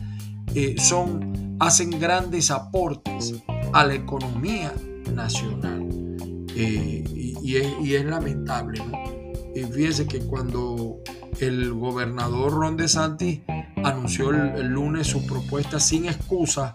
eh, 0.54 0.76
son, 0.78 1.56
hacen 1.58 1.90
grandes 1.90 2.50
aportes 2.50 3.34
a 3.72 3.84
la 3.84 3.94
economía 3.94 4.72
nacional. 5.12 5.88
Eh, 6.54 7.04
y, 7.42 7.56
es, 7.56 8.04
lamentable. 8.04 8.78
¿no? 8.78 8.98
Y 9.54 9.64
fíjese 9.64 10.06
que 10.06 10.20
cuando 10.20 11.00
el 11.40 11.72
gobernador 11.72 12.52
Ron 12.52 12.76
De 12.76 12.88
Santis 12.88 13.40
anunció 13.84 14.30
el, 14.30 14.68
lunes 14.68 15.06
su 15.06 15.26
propuesta 15.26 15.80
sin 15.80 16.06
excusa 16.06 16.74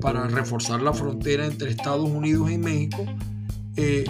para 0.00 0.26
reforzar 0.26 0.80
la 0.82 0.92
frontera 0.92 1.46
entre 1.46 1.70
Estados 1.70 2.08
Unidos 2.08 2.50
y 2.50 2.58
México, 2.58 3.04
eh, 3.76 4.04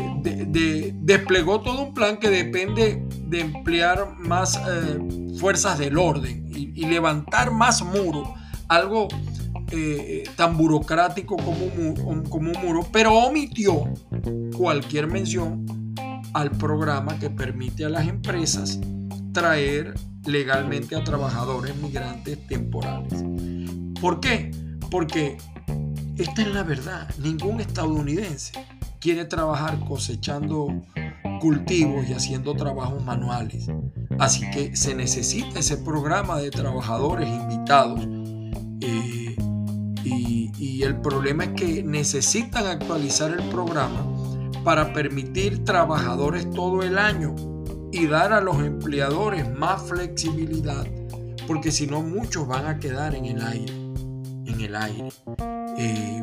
desplegó 1.02 1.60
todo 1.60 1.84
un 1.84 1.94
plan 1.94 2.18
que 2.18 2.28
depende 2.28 3.02
de 3.26 3.40
emplear 3.40 4.16
más 4.18 4.56
eh, 4.56 4.98
fuerzas 5.38 5.78
del 5.78 5.96
orden 5.96 6.50
y, 6.54 6.84
levantar 6.86 7.50
más 7.50 7.82
muros, 7.82 8.28
algo 8.68 9.08
eh, 9.70 10.24
tan 10.36 10.56
burocrático 10.56 11.36
como 11.36 12.24
como 12.28 12.50
un 12.50 12.58
muro, 12.62 12.86
pero 12.92 13.14
omitió 13.14 13.84
cualquier 14.56 15.06
mención 15.06 15.64
al 16.34 16.50
programa 16.50 17.18
que 17.18 17.30
permite 17.30 17.84
a 17.84 17.88
las 17.88 18.06
empresas 18.06 18.78
traer 19.34 19.92
legalmente 20.24 20.96
a 20.96 21.04
trabajadores 21.04 21.76
migrantes 21.76 22.38
temporales. 22.46 23.22
¿Por 24.00 24.20
qué? 24.20 24.52
Porque 24.90 25.36
esta 26.16 26.42
es 26.42 26.48
la 26.54 26.62
verdad, 26.62 27.10
ningún 27.18 27.60
estadounidense 27.60 28.52
quiere 29.00 29.26
trabajar 29.26 29.80
cosechando 29.80 30.68
cultivos 31.40 32.08
y 32.08 32.14
haciendo 32.14 32.54
trabajos 32.54 33.04
manuales. 33.04 33.66
Así 34.18 34.48
que 34.50 34.76
se 34.76 34.94
necesita 34.94 35.58
ese 35.58 35.76
programa 35.78 36.38
de 36.38 36.50
trabajadores 36.50 37.28
invitados. 37.28 38.06
Eh, 38.80 39.36
y, 40.04 40.52
y 40.56 40.82
el 40.84 41.00
problema 41.00 41.44
es 41.44 41.50
que 41.50 41.82
necesitan 41.82 42.66
actualizar 42.66 43.32
el 43.32 43.46
programa 43.50 44.06
para 44.62 44.92
permitir 44.92 45.64
trabajadores 45.64 46.48
todo 46.50 46.82
el 46.82 46.96
año 46.98 47.34
y 47.94 48.08
dar 48.08 48.32
a 48.32 48.40
los 48.40 48.58
empleadores 48.58 49.48
más 49.56 49.80
flexibilidad, 49.82 50.84
porque 51.46 51.70
si 51.70 51.86
no 51.86 52.02
muchos 52.02 52.48
van 52.48 52.66
a 52.66 52.80
quedar 52.80 53.14
en 53.14 53.26
el 53.26 53.40
aire, 53.40 53.72
en 53.72 54.60
el 54.60 54.74
aire. 54.74 55.08
Eh, 55.78 56.20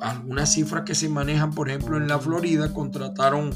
algunas 0.00 0.54
cifras 0.54 0.84
que 0.84 0.94
se 0.94 1.10
manejan, 1.10 1.52
por 1.52 1.68
ejemplo, 1.68 1.98
en 1.98 2.08
la 2.08 2.18
Florida 2.18 2.72
contrataron 2.72 3.50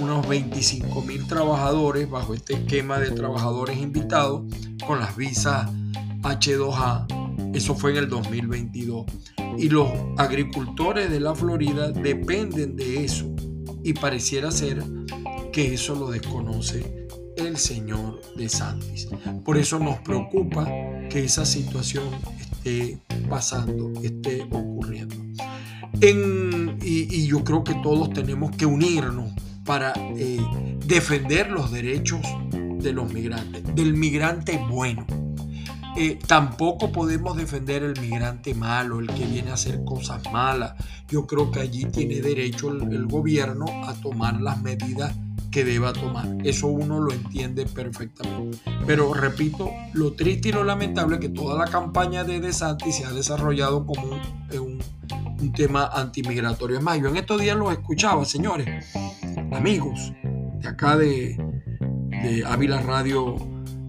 unos 0.00 0.28
25 0.28 1.02
mil 1.02 1.24
trabajadores 1.28 2.10
bajo 2.10 2.34
este 2.34 2.54
esquema 2.54 2.98
de 2.98 3.12
trabajadores 3.12 3.78
invitados 3.78 4.42
con 4.84 4.98
las 4.98 5.16
visas 5.16 5.70
H2A. 6.22 7.54
Eso 7.54 7.76
fue 7.76 7.92
en 7.92 7.98
el 7.98 8.08
2022. 8.08 9.06
Y 9.56 9.68
los 9.68 9.88
agricultores 10.16 11.10
de 11.10 11.20
la 11.20 11.36
Florida 11.36 11.92
dependen 11.92 12.74
de 12.74 13.04
eso. 13.04 13.32
Y 13.84 13.92
pareciera 13.92 14.50
ser 14.50 14.82
eso 15.66 15.94
lo 15.94 16.10
desconoce 16.10 17.06
el 17.36 17.56
señor 17.56 18.20
de 18.36 18.48
Santis. 18.48 19.08
Por 19.44 19.56
eso 19.56 19.78
nos 19.78 19.98
preocupa 20.00 20.64
que 21.08 21.24
esa 21.24 21.44
situación 21.44 22.04
esté 22.40 22.98
pasando, 23.28 23.92
esté 24.02 24.42
ocurriendo 24.42 25.16
y, 26.00 27.26
yo 27.26 27.44
creo 27.44 27.64
que 27.64 27.74
todos 27.74 28.10
tenemos 28.10 28.56
que 28.56 28.66
unirnos 28.66 29.32
para 29.64 29.92
eh, 30.16 30.40
defender 30.86 31.50
los 31.50 31.70
derechos 31.70 32.20
de 32.50 32.92
los 32.92 33.12
migrantes, 33.12 33.62
del 33.74 33.94
migrante 33.94 34.58
bueno. 34.70 35.06
Eh, 35.96 36.18
tampoco 36.26 36.92
podemos 36.92 37.36
defender 37.36 37.82
el 37.82 38.00
migrante 38.00 38.54
malo, 38.54 39.00
el 39.00 39.08
que 39.08 39.26
viene 39.26 39.50
a 39.50 39.54
hacer 39.54 39.84
cosas 39.84 40.22
malas. 40.32 40.74
Yo 41.08 41.26
creo 41.26 41.50
que 41.50 41.60
allí 41.60 41.84
tiene 41.86 42.20
derecho 42.20 42.70
el 42.70 43.06
gobierno 43.06 43.66
a 43.86 43.94
tomar 43.94 44.40
las 44.40 44.62
medidas 44.62 45.14
que 45.50 45.64
deba 45.64 45.92
tomar. 45.92 46.28
Eso 46.44 46.68
uno 46.68 47.00
lo 47.00 47.12
entiende 47.12 47.66
perfectamente. 47.66 48.58
Pero 48.86 49.12
repito, 49.12 49.70
lo 49.92 50.12
triste 50.12 50.50
y 50.50 50.52
lo 50.52 50.64
lamentable 50.64 51.16
es 51.16 51.20
que 51.20 51.28
toda 51.28 51.58
la 51.58 51.70
campaña 51.70 52.24
de 52.24 52.40
DeSantis 52.40 52.96
se 52.96 53.04
ha 53.04 53.12
desarrollado 53.12 53.84
como 53.84 54.20
un, 54.52 54.80
un, 55.40 55.52
tema 55.52 55.86
antimigratorio. 55.86 56.78
Es 56.78 56.82
más, 56.82 57.00
yo 57.00 57.08
en 57.08 57.16
estos 57.16 57.40
días 57.40 57.56
los 57.56 57.72
escuchaba, 57.72 58.24
señores, 58.24 58.86
amigos 59.52 60.12
de 60.60 60.68
acá 60.68 60.96
de, 60.96 61.36
de 62.22 62.44
Ávila 62.46 62.80
Radio 62.82 63.36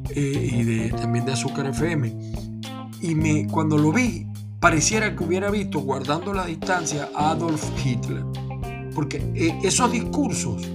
eh, 0.10 0.50
y 0.54 0.64
de, 0.64 0.90
también 0.90 1.26
de 1.26 1.34
Azúcar 1.34 1.68
FM. 1.68 2.16
Y 3.02 3.16
me, 3.16 3.48
cuando 3.48 3.78
lo 3.78 3.92
vi, 3.92 4.28
pareciera 4.60 5.16
que 5.16 5.24
hubiera 5.24 5.52
visto, 5.52 5.80
guardando 5.80 6.34
la 6.34 6.46
distancia, 6.46 7.10
a 7.16 7.32
Adolf 7.32 7.64
Hitler. 7.84 8.24
Porque 8.96 9.18
eh, 9.36 9.58
esos 9.64 9.92
discursos 9.92 10.68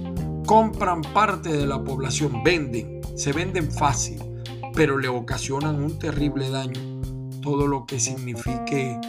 compran 0.47 1.01
parte 1.01 1.49
de 1.49 1.67
la 1.67 1.83
población, 1.83 2.41
venden, 2.41 3.01
se 3.15 3.33
venden 3.33 3.69
fácil, 3.69 4.23
pero 4.73 4.97
le 4.97 5.09
ocasionan 5.09 5.83
un 5.83 5.99
terrible 5.99 6.49
daño 6.49 6.79
todo 7.41 7.67
lo 7.67 7.85
que 7.85 7.99
signifique 7.99 8.99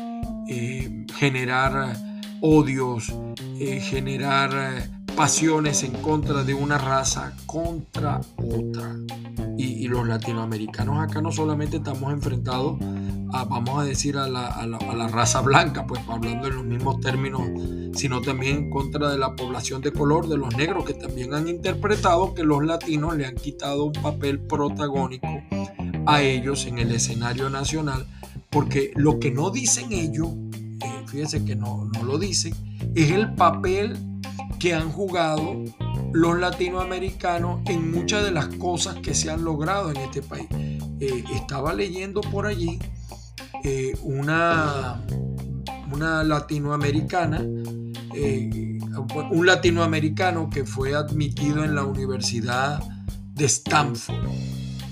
eh, 0.48 1.06
generar 1.16 1.96
odios, 2.40 3.14
eh, 3.58 3.80
generar 3.80 4.88
pasiones 5.16 5.84
en 5.84 5.92
contra 6.02 6.42
de 6.42 6.54
una 6.54 6.76
raza 6.76 7.32
contra 7.46 8.20
otra. 8.36 8.96
Y, 9.56 9.88
los 9.88 10.06
latinoamericanos 10.06 11.00
acá 11.00 11.22
no 11.22 11.32
solamente 11.32 11.78
estamos 11.78 12.12
enfrentados 12.12 12.78
vamos 13.30 13.80
a 13.80 13.84
decir, 13.84 14.16
a 14.16 14.28
la, 14.28 14.46
a 14.46 14.66
la, 14.66 15.08
raza 15.08 15.40
blanca, 15.40 15.86
pues 15.86 16.00
hablando 16.08 16.48
en 16.48 16.56
los 16.56 16.64
mismos 16.64 17.00
términos, 17.00 17.42
sino 17.94 18.20
también 18.20 18.56
en 18.56 18.70
contra 18.70 19.10
de 19.10 19.18
la 19.18 19.34
población 19.36 19.82
de 19.82 19.92
color, 19.92 20.28
de 20.28 20.36
los 20.36 20.56
negros, 20.56 20.84
que 20.84 20.94
también 20.94 21.34
han 21.34 21.48
interpretado 21.48 22.34
que 22.34 22.44
los 22.44 22.64
latinos 22.64 23.16
le 23.16 23.26
han 23.26 23.34
quitado 23.34 23.84
un 23.84 23.92
papel 23.92 24.40
protagónico 24.40 25.28
a 26.06 26.22
ellos 26.22 26.66
en 26.66 26.78
el 26.78 26.92
escenario 26.92 27.50
nacional, 27.50 28.06
porque 28.50 28.92
lo 28.96 29.18
que 29.18 29.30
no 29.30 29.50
dicen 29.50 29.92
ellos, 29.92 30.28
eh, 30.80 31.04
fíjense 31.06 31.44
que 31.44 31.54
no, 31.54 31.88
no 31.92 32.02
lo 32.02 32.18
dicen, 32.18 32.54
es 32.94 33.10
el 33.10 33.34
papel 33.34 33.96
que 34.58 34.74
han 34.74 34.90
jugado 34.90 35.64
los 36.12 36.38
latinoamericanos 36.38 37.60
en 37.66 37.90
muchas 37.92 38.24
de 38.24 38.30
las 38.30 38.46
cosas 38.46 38.96
que 38.96 39.14
se 39.14 39.30
han 39.30 39.44
logrado 39.44 39.90
en 39.90 39.98
este 39.98 40.22
país. 40.22 40.48
Eh, 41.00 41.24
estaba 41.34 41.74
leyendo 41.74 42.20
por 42.20 42.46
allí 42.46 42.78
eh, 43.62 43.96
una, 44.02 45.00
una 45.92 46.24
latinoamericana, 46.24 47.40
eh, 48.14 48.78
un 49.30 49.46
latinoamericano 49.46 50.50
que 50.50 50.64
fue 50.64 50.94
admitido 50.94 51.64
en 51.64 51.74
la 51.74 51.84
Universidad 51.84 52.82
de 53.34 53.44
Stanford. 53.44 54.26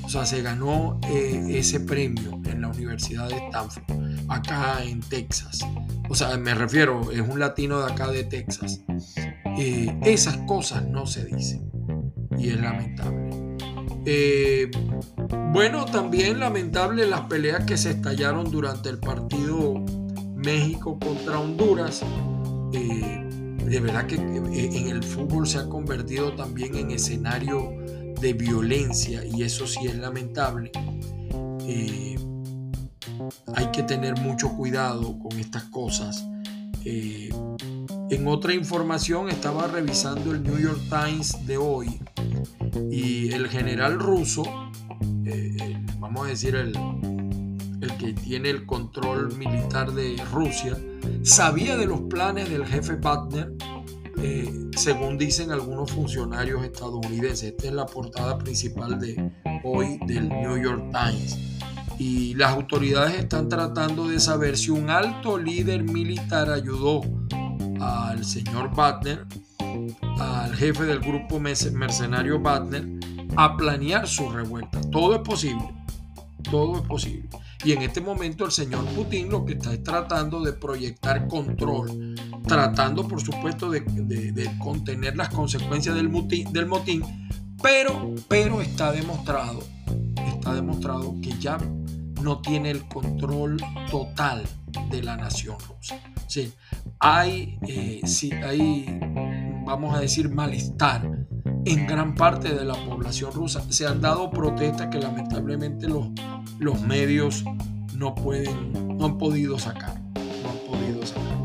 O 0.04 0.08
sea, 0.08 0.24
se 0.24 0.40
ganó 0.40 1.00
ese 1.10 1.80
premio 1.80 2.40
en 2.44 2.60
la 2.60 2.68
Universidad 2.68 3.28
de 3.28 3.36
Stanford, 3.36 3.84
acá 4.28 4.84
en 4.84 5.00
Texas. 5.00 5.58
O 6.08 6.14
sea, 6.14 6.36
me 6.36 6.54
refiero, 6.54 7.10
es 7.10 7.20
un 7.20 7.40
latino 7.40 7.80
de 7.80 7.92
acá 7.92 8.08
de 8.12 8.22
Texas. 8.22 8.82
esas 9.56 10.36
cosas 10.46 10.86
no 10.86 11.06
se 11.06 11.24
dicen 11.24 11.68
y 12.38 12.50
es 12.50 12.60
lamentable. 12.60 13.45
Eh, 14.08 14.70
bueno, 15.52 15.84
también 15.84 16.38
lamentable 16.38 17.08
las 17.08 17.22
peleas 17.22 17.64
que 17.64 17.76
se 17.76 17.90
estallaron 17.90 18.48
durante 18.52 18.88
el 18.88 18.98
partido 18.98 19.84
México 20.36 20.96
contra 21.00 21.40
Honduras. 21.40 22.02
Eh, 22.72 23.56
de 23.64 23.80
verdad 23.80 24.06
que 24.06 24.14
eh, 24.14 24.70
en 24.74 24.88
el 24.90 25.02
fútbol 25.02 25.48
se 25.48 25.58
ha 25.58 25.68
convertido 25.68 26.32
también 26.34 26.76
en 26.76 26.92
escenario 26.92 27.72
de 28.20 28.32
violencia 28.32 29.24
y 29.24 29.42
eso 29.42 29.66
sí 29.66 29.80
es 29.86 29.96
lamentable. 29.96 30.70
hay 33.56 33.66
que 33.72 33.82
tener 33.82 34.16
mucho 34.20 34.50
cuidado 34.50 35.18
con 35.18 35.32
estas 35.40 35.64
cosas. 35.64 36.24
en 36.84 38.28
otra 38.28 38.54
información 38.54 39.28
estaba 39.30 39.66
revisando 39.66 40.30
el 40.30 40.44
New 40.44 40.58
York 40.58 40.80
Times 40.88 41.44
de 41.44 41.56
hoy 41.56 41.98
y 42.90 43.32
el 43.32 43.48
general 43.48 43.98
ruso, 43.98 44.44
eh, 45.24 45.78
vamos 45.98 46.26
a 46.26 46.30
decir 46.30 46.54
el, 46.54 46.72
el 47.80 47.96
que 47.98 48.12
tiene 48.12 48.50
el 48.50 48.66
control 48.66 49.36
militar 49.36 49.92
de 49.92 50.16
Rusia, 50.32 50.76
sabía 51.22 51.76
de 51.76 51.86
los 51.86 52.02
planes 52.02 52.50
del 52.50 52.66
jefe 52.66 52.94
Wagner, 52.96 53.52
eh, 54.18 54.70
según 54.76 55.18
dicen 55.18 55.50
algunos 55.50 55.90
funcionarios 55.90 56.64
estadounidenses. 56.64 57.50
Esta 57.50 57.66
es 57.66 57.72
la 57.72 57.86
portada 57.86 58.38
principal 58.38 58.98
de 58.98 59.30
hoy 59.62 59.98
del 60.06 60.28
New 60.28 60.56
York 60.56 60.84
Times. 60.90 61.38
Y 61.98 62.34
las 62.34 62.52
autoridades 62.52 63.18
están 63.18 63.48
tratando 63.48 64.08
de 64.08 64.20
saber 64.20 64.56
si 64.56 64.70
un 64.70 64.90
alto 64.90 65.38
líder 65.38 65.82
militar 65.82 66.50
ayudó 66.50 67.02
al 67.80 68.24
señor 68.24 68.74
Wagner 68.74 69.26
al 70.18 70.54
jefe 70.54 70.84
del 70.84 71.00
grupo 71.00 71.38
mercenario 71.38 72.40
Wagner 72.40 72.86
a 73.36 73.56
planear 73.56 74.06
su 74.06 74.30
revuelta. 74.30 74.80
Todo 74.90 75.14
es 75.16 75.20
posible, 75.20 75.68
todo 76.50 76.76
es 76.76 76.82
posible. 76.82 77.28
Y 77.64 77.72
en 77.72 77.82
este 77.82 78.00
momento 78.00 78.44
el 78.44 78.52
señor 78.52 78.84
Putin 78.94 79.30
lo 79.30 79.44
que 79.44 79.54
está 79.54 79.72
es 79.72 79.82
tratando 79.82 80.40
de 80.40 80.52
proyectar 80.52 81.26
control, 81.26 82.14
tratando 82.46 83.08
por 83.08 83.20
supuesto 83.20 83.70
de, 83.70 83.82
contener 84.58 85.16
las 85.16 85.30
consecuencias 85.30 85.94
del 85.94 86.08
motín, 86.08 86.52
del 86.52 86.66
motín, 86.66 87.02
pero, 87.62 88.14
pero 88.28 88.60
está 88.60 88.92
demostrado, 88.92 89.60
está 90.28 90.54
demostrado 90.54 91.16
que 91.22 91.30
ya 91.38 91.58
no 92.22 92.40
tiene 92.40 92.70
el 92.70 92.86
control 92.86 93.56
total 93.90 94.44
de 94.90 95.02
la 95.02 95.16
nación 95.16 95.56
rusa. 95.68 95.98
Sí, 96.26 96.52
hay, 96.98 97.58
eh, 97.66 98.02
sí, 98.04 98.32
hay 98.32 99.00
vamos 99.66 99.94
a 99.94 100.00
decir, 100.00 100.30
malestar 100.30 101.26
en 101.64 101.86
gran 101.86 102.14
parte 102.14 102.54
de 102.54 102.64
la 102.64 102.74
población 102.86 103.32
rusa. 103.32 103.60
Se 103.70 103.86
han 103.86 104.00
dado 104.00 104.30
protestas 104.30 104.86
que 104.86 104.98
lamentablemente 104.98 105.88
los, 105.88 106.08
los 106.60 106.80
medios 106.80 107.44
no 107.94 108.14
pueden, 108.14 108.96
no 108.96 109.04
han 109.04 109.18
podido 109.18 109.58
sacar. 109.58 110.00
No 110.14 110.50
han 110.50 110.58
podido 110.70 111.04
sacar. 111.04 111.36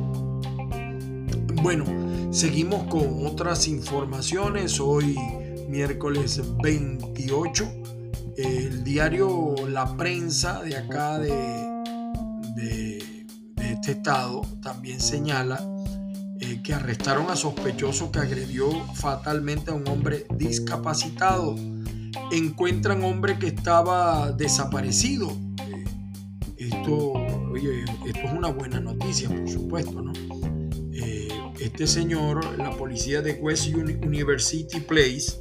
Bueno, 1.63 1.85
seguimos 2.31 2.83
con 2.83 3.25
otras 3.25 3.67
informaciones. 3.67 4.79
Hoy, 4.79 5.17
miércoles 5.67 6.41
28, 6.61 7.71
el 8.37 8.83
diario 8.83 9.55
La 9.67 9.97
Prensa 9.97 10.61
de 10.61 10.77
acá 10.77 11.17
de, 11.17 11.31
de, 12.55 13.25
de 13.55 13.73
este 13.73 13.93
estado 13.93 14.41
también 14.61 14.99
señala 14.99 15.59
eh, 16.51 16.61
que 16.61 16.73
arrestaron 16.73 17.29
a 17.29 17.35
sospechoso 17.35 18.11
que 18.11 18.19
agredió 18.19 18.69
fatalmente 18.93 19.71
a 19.71 19.73
un 19.73 19.87
hombre 19.87 20.25
discapacitado. 20.35 21.55
Encuentran 22.31 23.03
hombre 23.03 23.39
que 23.39 23.47
estaba 23.47 24.31
desaparecido. 24.31 25.31
Eh, 25.67 25.85
esto, 26.57 27.13
esto 28.05 28.19
es 28.19 28.33
una 28.33 28.49
buena 28.49 28.79
noticia, 28.79 29.29
por 29.29 29.49
supuesto, 29.49 30.01
¿no? 30.01 30.13
Eh, 30.93 31.29
este 31.59 31.87
señor, 31.87 32.57
la 32.57 32.71
policía 32.71 33.21
de 33.21 33.33
West 33.33 33.67
University 33.73 34.79
Place, 34.81 35.39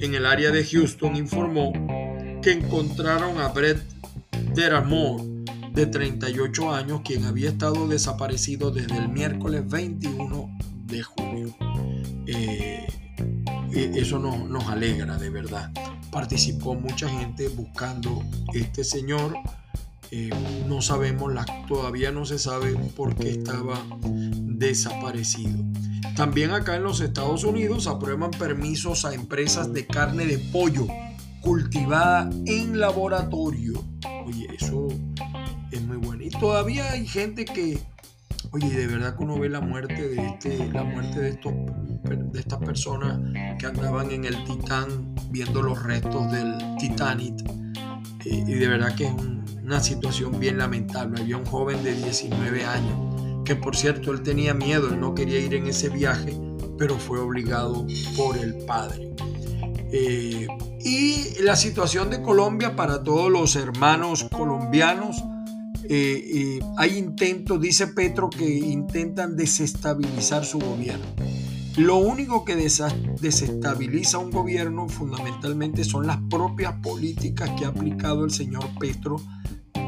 en 0.00 0.14
el 0.14 0.24
área 0.24 0.50
de 0.50 0.64
Houston, 0.64 1.16
informó 1.16 1.72
que 2.42 2.52
encontraron 2.52 3.38
a 3.38 3.48
Brett 3.48 3.82
Deramore 4.54 5.29
de 5.72 5.86
38 5.86 6.70
años, 6.72 7.02
quien 7.04 7.24
había 7.24 7.50
estado 7.50 7.86
desaparecido 7.86 8.70
desde 8.70 8.96
el 8.96 9.08
miércoles 9.08 9.68
21 9.68 10.58
de 10.86 11.02
junio. 11.02 11.56
Eh, 12.26 12.86
eh, 13.72 13.92
eso 13.94 14.18
nos 14.18 14.66
alegra 14.66 15.16
de 15.16 15.30
verdad. 15.30 15.70
Participó 16.10 16.74
mucha 16.74 17.08
gente 17.08 17.48
buscando 17.48 18.22
este 18.52 18.84
señor. 18.84 19.34
Eh, 20.10 20.30
no 20.66 20.82
sabemos, 20.82 21.32
la, 21.32 21.44
todavía 21.68 22.10
no 22.10 22.24
se 22.24 22.38
sabe 22.38 22.74
por 22.96 23.14
qué 23.14 23.30
estaba 23.30 23.84
desaparecido. 24.02 25.64
También 26.16 26.50
acá 26.50 26.76
en 26.76 26.82
los 26.82 27.00
Estados 27.00 27.44
Unidos 27.44 27.86
aprueban 27.86 28.32
permisos 28.32 29.04
a 29.04 29.14
empresas 29.14 29.72
de 29.72 29.86
carne 29.86 30.26
de 30.26 30.38
pollo 30.38 30.86
cultivada 31.40 32.28
en 32.46 32.78
laboratorio. 32.78 33.84
Todavía 36.40 36.90
hay 36.90 37.06
gente 37.06 37.44
que, 37.44 37.78
oye, 38.50 38.70
de 38.70 38.86
verdad 38.86 39.16
que 39.16 39.24
uno 39.24 39.38
ve 39.38 39.48
la 39.48 39.60
muerte 39.60 40.08
de 40.08 40.26
este, 40.26 40.72
la 40.72 40.82
muerte 40.82 41.20
de 41.20 41.28
estos 41.30 41.52
de 42.02 42.40
estas 42.40 42.58
personas 42.58 43.20
que 43.58 43.66
andaban 43.66 44.10
en 44.10 44.24
el 44.24 44.42
Titán 44.44 45.14
viendo 45.30 45.62
los 45.62 45.82
restos 45.82 46.32
del 46.32 46.54
Titanic. 46.78 47.34
Eh, 48.24 48.44
y 48.46 48.54
de 48.54 48.68
verdad 48.68 48.94
que 48.94 49.06
es 49.06 49.12
una 49.62 49.80
situación 49.80 50.40
bien 50.40 50.58
lamentable. 50.58 51.20
Había 51.20 51.36
un 51.36 51.44
joven 51.44 51.84
de 51.84 51.94
19 51.94 52.64
años, 52.64 53.44
que 53.44 53.54
por 53.54 53.76
cierto 53.76 54.12
él 54.12 54.22
tenía 54.22 54.54
miedo, 54.54 54.88
él 54.88 54.98
no 54.98 55.14
quería 55.14 55.38
ir 55.38 55.54
en 55.54 55.66
ese 55.66 55.88
viaje, 55.90 56.36
pero 56.78 56.98
fue 56.98 57.20
obligado 57.20 57.86
por 58.16 58.38
el 58.38 58.56
padre. 58.64 59.10
Eh, 59.92 60.46
y 60.80 61.42
la 61.42 61.56
situación 61.56 62.10
de 62.10 62.22
Colombia 62.22 62.74
para 62.74 63.02
todos 63.02 63.30
los 63.30 63.56
hermanos 63.56 64.26
colombianos 64.30 65.22
eh, 65.88 66.60
hay 66.76 66.98
intentos, 66.98 67.60
dice 67.60 67.88
Petro, 67.88 68.30
que 68.30 68.48
intentan 68.48 69.36
desestabilizar 69.36 70.44
su 70.44 70.58
gobierno. 70.58 71.06
Lo 71.76 71.96
único 71.96 72.44
que 72.44 72.56
desestabiliza 72.56 74.18
un 74.18 74.30
gobierno 74.30 74.88
fundamentalmente 74.88 75.84
son 75.84 76.06
las 76.06 76.18
propias 76.28 76.74
políticas 76.82 77.50
que 77.58 77.64
ha 77.64 77.68
aplicado 77.68 78.24
el 78.24 78.30
señor 78.30 78.64
Petro 78.78 79.16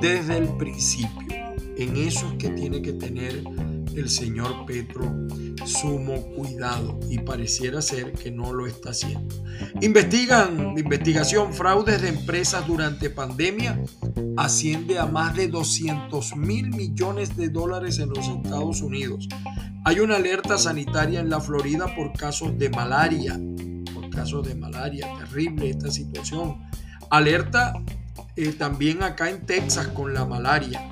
desde 0.01 0.39
el 0.39 0.49
principio. 0.57 1.37
En 1.77 1.97
eso 1.97 2.29
es 2.31 2.35
que 2.39 2.51
tiene 2.51 2.83
que 2.83 2.93
tener 2.93 3.43
el 3.97 4.09
señor 4.09 4.67
Petro 4.67 5.13
sumo 5.67 6.15
cuidado 6.35 6.99
y 7.11 7.19
pareciera 7.19 7.83
ser 7.83 8.13
que 8.13 8.31
no 8.31 8.53
lo 8.53 8.67
está 8.67 8.91
haciendo. 8.91 9.35
Investigan, 9.81 10.77
investigación, 10.77 11.53
fraudes 11.53 12.03
de 12.03 12.09
empresas 12.09 12.67
durante 12.67 13.11
pandemia 13.11 13.81
asciende 14.37 14.99
a 14.99 15.07
más 15.07 15.35
de 15.37 15.49
200 15.49 16.37
mil 16.37 16.71
millones 16.71 17.37
de 17.37 17.49
dólares 17.49 17.99
en 17.99 18.09
los 18.11 18.27
Estados 18.29 18.81
Unidos. 18.81 19.29
Hay 19.85 20.01
una 20.01 20.17
alerta 20.17 20.59
sanitaria 20.59 21.21
en 21.21 21.29
la 21.29 21.41
Florida 21.41 21.95
por 21.95 22.13
casos 22.13 22.57
de 22.57 22.71
malaria, 22.71 23.39
por 23.93 24.11
casos 24.11 24.47
de 24.47 24.55
malaria, 24.55 25.07
terrible 25.19 25.71
esta 25.71 25.91
situación. 25.91 26.63
Alerta 27.11 27.75
eh, 28.37 28.53
también 28.53 29.03
acá 29.03 29.29
en 29.29 29.45
Texas 29.45 29.89
con 29.89 30.15
la 30.15 30.25
malaria. 30.25 30.92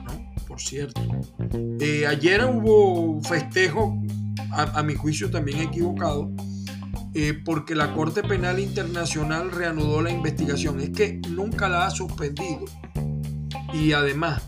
Por 0.50 0.60
cierto. 0.60 1.00
Eh, 1.78 2.08
ayer 2.08 2.44
hubo 2.44 3.22
festejo, 3.22 4.02
a, 4.50 4.82
mi 4.82 4.96
juicio 4.96 5.30
también 5.30 5.60
equivocado, 5.60 6.28
eh, 7.14 7.40
porque 7.44 7.76
la 7.76 7.94
Corte 7.94 8.24
Penal 8.24 8.58
Internacional 8.58 9.52
reanudó 9.52 10.02
la 10.02 10.10
investigación. 10.10 10.80
Es 10.80 10.90
que 10.90 11.20
nunca 11.28 11.68
la 11.68 11.86
ha 11.86 11.90
suspendido. 11.90 12.64
Y 13.72 13.92
además, 13.92 14.42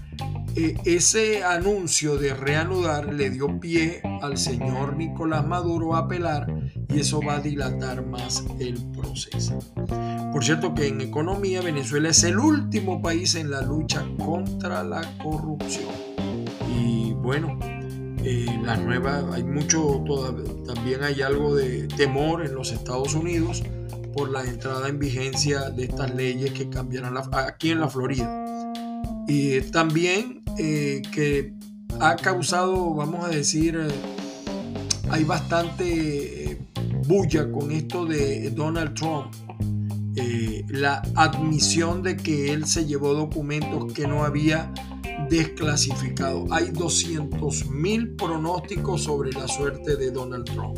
eh, 0.56 0.76
ese 0.84 1.42
anuncio 1.42 2.16
de 2.16 2.34
reanudar 2.34 3.12
le 3.12 3.30
dio 3.30 3.58
pie 3.60 4.02
al 4.22 4.36
señor 4.36 4.96
Nicolás 4.96 5.46
Maduro 5.46 5.94
a 5.94 6.00
apelar 6.00 6.46
y 6.88 7.00
eso 7.00 7.20
va 7.20 7.36
a 7.36 7.40
dilatar 7.40 8.04
más 8.06 8.44
el 8.58 8.74
proceso. 8.92 9.58
Por 10.32 10.44
cierto 10.44 10.74
que 10.74 10.88
en 10.88 11.00
economía 11.00 11.60
Venezuela 11.62 12.08
es 12.10 12.22
el 12.24 12.38
último 12.38 13.00
país 13.00 13.34
en 13.34 13.50
la 13.50 13.62
lucha 13.62 14.04
contra 14.18 14.82
la 14.82 15.02
corrupción. 15.22 15.90
Y 16.74 17.12
bueno, 17.14 17.58
eh, 18.24 18.46
las 18.62 18.80
nuevas, 18.80 19.24
hay 19.32 19.44
mucho, 19.44 20.04
también 20.66 21.02
hay 21.02 21.22
algo 21.22 21.54
de 21.54 21.88
temor 21.88 22.44
en 22.44 22.54
los 22.54 22.72
Estados 22.72 23.14
Unidos 23.14 23.62
por 24.12 24.30
la 24.30 24.44
entrada 24.44 24.88
en 24.88 24.98
vigencia 24.98 25.70
de 25.70 25.84
estas 25.84 26.14
leyes 26.14 26.52
que 26.52 26.68
cambiarán 26.68 27.16
aquí 27.32 27.70
en 27.70 27.80
la 27.80 27.88
Florida. 27.88 28.61
Y 29.34 29.62
también 29.62 30.42
eh, 30.58 31.00
que 31.10 31.54
ha 32.00 32.16
causado, 32.16 32.92
vamos 32.92 33.24
a 33.24 33.28
decir, 33.28 33.80
eh, 33.80 33.88
hay 35.08 35.24
bastante 35.24 36.58
bulla 37.06 37.50
con 37.50 37.72
esto 37.72 38.04
de 38.04 38.50
Donald 38.50 38.92
Trump. 38.92 39.32
la 40.68 41.00
admisión 41.14 42.02
de 42.02 42.18
que 42.18 42.52
él 42.52 42.66
se 42.66 42.84
llevó 42.84 43.14
documentos 43.14 43.90
que 43.94 44.06
no 44.06 44.22
había 44.22 44.70
desclasificado. 45.30 46.46
Hay 46.50 46.68
200 46.68 47.70
mil 47.70 48.10
pronósticos 48.10 49.04
sobre 49.04 49.32
la 49.32 49.48
suerte 49.48 49.96
de 49.96 50.10
Donald 50.10 50.44
Trump. 50.44 50.76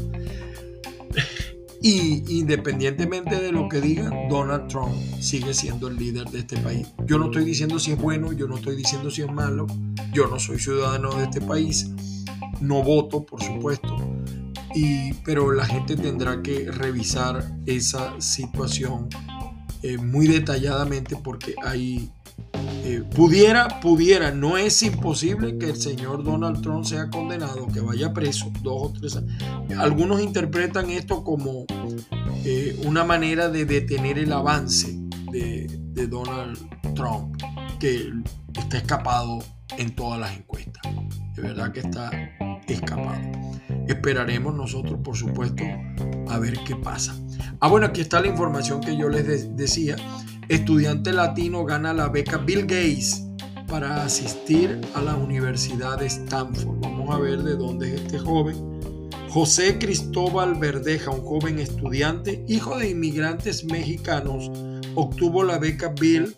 Y 1.87 2.25
independientemente 2.39 3.39
de 3.39 3.53
lo 3.53 3.69
que 3.69 3.79
digan, 3.79 4.31
Donald 4.31 4.69
Trump 4.69 4.95
sigue 5.21 5.53
siendo 5.53 5.89
el 5.89 5.99
líder 5.99 6.31
de 6.31 6.39
este 6.39 6.57
país. 6.57 6.87
Yo 7.05 7.19
no 7.19 7.27
estoy 7.27 7.45
diciendo 7.45 7.79
si 7.79 7.93
es 7.93 7.99
bueno, 7.99 8.33
yo 8.33 8.49
no 8.49 8.57
estoy 8.57 8.75
diciendo 8.75 9.11
si 9.11 9.21
es 9.21 9.31
malo, 9.31 9.67
yo 10.11 10.27
no 10.29 10.39
soy 10.41 10.59
ciudadano 10.59 11.15
de 11.15 11.25
este 11.25 11.43
país, 11.43 11.91
no 12.63 12.83
voto, 12.83 13.27
por 13.27 13.43
supuesto, 13.43 13.99
y, 14.75 15.13
pero 15.27 15.53
la 15.53 15.67
gente 15.67 15.95
tendrá 15.95 16.43
que 16.43 16.71
revisar 16.73 17.55
esa 17.67 18.19
situación 18.19 19.11
eh, 19.83 19.99
muy 19.99 20.27
detalladamente 20.27 21.17
porque 21.17 21.55
hay 21.63 22.11
eh, 22.85 23.03
pudiera, 23.15 23.81
pudiera, 23.81 24.31
no 24.31 24.59
es 24.59 24.83
imposible 24.83 25.57
que 25.57 25.71
el 25.71 25.77
señor 25.77 26.23
Donald 26.23 26.61
Trump 26.61 26.85
sea 26.85 27.09
condenado, 27.09 27.67
que 27.69 27.81
vaya 27.81 28.13
preso 28.13 28.53
dos 28.63 28.91
o 28.91 28.93
tres 28.93 29.17
años. 29.17 29.33
Algunos 29.79 30.21
interpretan 30.21 30.91
esto 30.91 31.25
como 31.25 31.65
eh, 32.45 32.79
una 32.85 33.03
manera 33.03 33.49
de 33.49 33.65
detener 33.65 34.19
el 34.19 34.33
avance 34.33 34.99
de, 35.33 35.67
de 35.93 36.07
Donald 36.07 36.59
Trump, 36.95 37.41
que 37.81 38.13
está 38.55 38.77
escapado 38.77 39.39
en 39.79 39.95
todas 39.95 40.21
las 40.21 40.37
encuestas. 40.37 40.83
De 41.35 41.43
verdad 41.43 41.73
que 41.73 41.81
está 41.81 42.11
escapado. 42.69 43.19
Esperaremos 43.89 44.55
nosotros, 44.55 45.01
por 45.03 45.17
supuesto, 45.17 45.65
a 46.29 46.39
ver 46.39 46.59
qué 46.67 46.77
pasa. 46.77 47.15
Ah, 47.61 47.69
bueno, 47.69 47.87
aquí 47.87 48.03
está 48.03 48.21
la 48.21 48.29
información 48.29 48.81
que 48.81 48.97
yo 48.97 49.09
les 49.09 49.57
decía 49.57 49.97
estudiante 50.49 51.13
latino 51.13 51.65
gana 51.65 51.93
la 51.93 52.09
beca 52.09 52.39
Bill 52.39 52.63
Gates 52.63 53.25
para 53.67 54.05
asistir 54.05 54.81
a 54.95 55.03
la 55.03 55.17
Universidad 55.17 55.99
de 55.99 56.07
Stanford. 56.07 56.81
Vamos 56.81 57.15
a 57.15 57.19
ver 57.19 57.43
de 57.43 57.57
dónde 57.57 57.95
es 57.95 58.01
este 58.03 58.19
joven. 58.19 58.57
José 59.31 59.79
Cristóbal 59.79 60.55
Verdeja, 60.55 61.11
un 61.11 61.25
joven 61.25 61.59
estudiante, 61.59 62.45
hijo 62.47 62.79
de 62.79 62.91
inmigrantes 62.91 63.65
mexicanos, 63.65 64.51
obtuvo 64.95 65.43
la 65.43 65.59
beca 65.59 65.89
Bill 65.89 66.37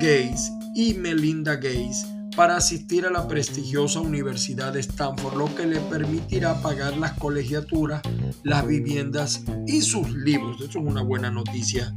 Gates 0.00 0.50
y 0.74 0.94
Melinda 0.94 1.54
Gates 1.54 2.06
para 2.34 2.56
asistir 2.56 3.06
a 3.06 3.10
la 3.10 3.28
prestigiosa 3.28 4.00
Universidad 4.00 4.72
de 4.72 4.80
Stanford, 4.80 5.36
lo 5.36 5.54
que 5.54 5.66
le 5.66 5.80
permitirá 5.80 6.60
pagar 6.60 6.96
las 6.96 7.12
colegiaturas, 7.12 8.02
las 8.42 8.66
viviendas 8.66 9.44
y 9.66 9.80
sus 9.82 10.10
libros. 10.10 10.60
Eso 10.60 10.80
es 10.80 10.84
una 10.84 11.02
buena 11.02 11.30
noticia 11.30 11.94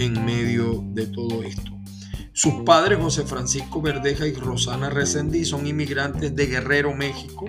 en 0.00 0.24
medio 0.24 0.82
de 0.94 1.06
todo 1.06 1.42
esto. 1.42 1.70
Sus 2.32 2.62
padres, 2.64 2.98
José 2.98 3.24
Francisco 3.24 3.82
Verdeja 3.82 4.26
y 4.26 4.32
Rosana 4.32 4.88
Recendí, 4.88 5.44
son 5.44 5.66
inmigrantes 5.66 6.34
de 6.34 6.46
Guerrero, 6.46 6.94
México. 6.94 7.44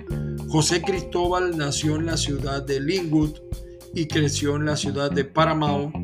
José 0.48 0.82
Cristóbal 0.82 1.56
nació 1.56 1.96
en 1.96 2.06
la 2.06 2.18
ciudad 2.18 2.62
de 2.62 2.78
Linwood 2.78 3.38
y 3.94 4.06
creció 4.06 4.56
en 4.56 4.66
la 4.66 4.76
ciudad 4.76 5.10
de 5.10 5.24
Paramount, 5.24 5.94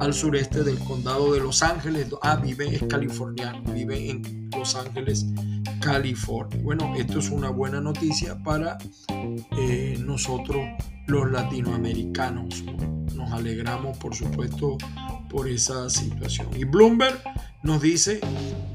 al 0.00 0.14
sureste 0.14 0.64
del 0.64 0.78
condado 0.78 1.32
de 1.34 1.40
Los 1.40 1.62
Ángeles. 1.62 2.06
Ah, 2.22 2.36
vive, 2.36 2.74
es 2.74 2.82
californiano, 2.84 3.62
vive 3.72 4.10
en 4.10 4.48
Los 4.56 4.76
Ángeles, 4.76 5.26
California. 5.80 6.58
Bueno, 6.62 6.94
esto 6.96 7.18
es 7.18 7.28
una 7.28 7.50
buena 7.50 7.82
noticia 7.82 8.42
para 8.42 8.78
eh, 9.58 9.98
nosotros 10.02 10.58
los 11.06 11.30
latinoamericanos. 11.30 12.64
Nos 13.14 13.30
alegramos, 13.32 13.98
por 13.98 14.14
supuesto, 14.14 14.78
por 15.28 15.48
esa 15.48 15.88
situación. 15.90 16.48
Y 16.56 16.64
Bloomberg 16.64 17.22
nos 17.62 17.82
dice, 17.82 18.20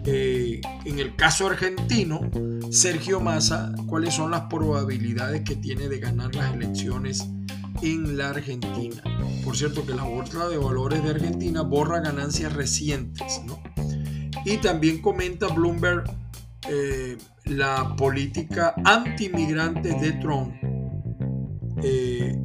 eh, 0.05 0.61
en 0.85 0.99
el 0.99 1.15
caso 1.15 1.47
argentino, 1.47 2.21
Sergio 2.71 3.19
Massa, 3.19 3.73
cuáles 3.87 4.13
son 4.13 4.31
las 4.31 4.41
probabilidades 4.41 5.41
que 5.41 5.55
tiene 5.55 5.87
de 5.87 5.99
ganar 5.99 6.35
las 6.35 6.53
elecciones 6.53 7.25
en 7.81 8.17
la 8.17 8.29
Argentina. 8.29 9.01
Por 9.43 9.55
cierto 9.55 9.85
que 9.85 9.93
la 9.93 10.03
Bolsa 10.03 10.47
de 10.47 10.57
Valores 10.57 11.03
de 11.03 11.11
Argentina 11.11 11.61
borra 11.61 11.99
ganancias 11.99 12.53
recientes. 12.53 13.41
Y 14.45 14.57
también 14.57 15.01
comenta 15.01 15.47
Bloomberg 15.47 16.03
eh, 16.69 17.17
la 17.45 17.95
política 17.95 18.73
anti-migrantes 18.83 19.99
de 20.01 20.11
Trump. 20.13 20.53
Eh, 21.81 22.37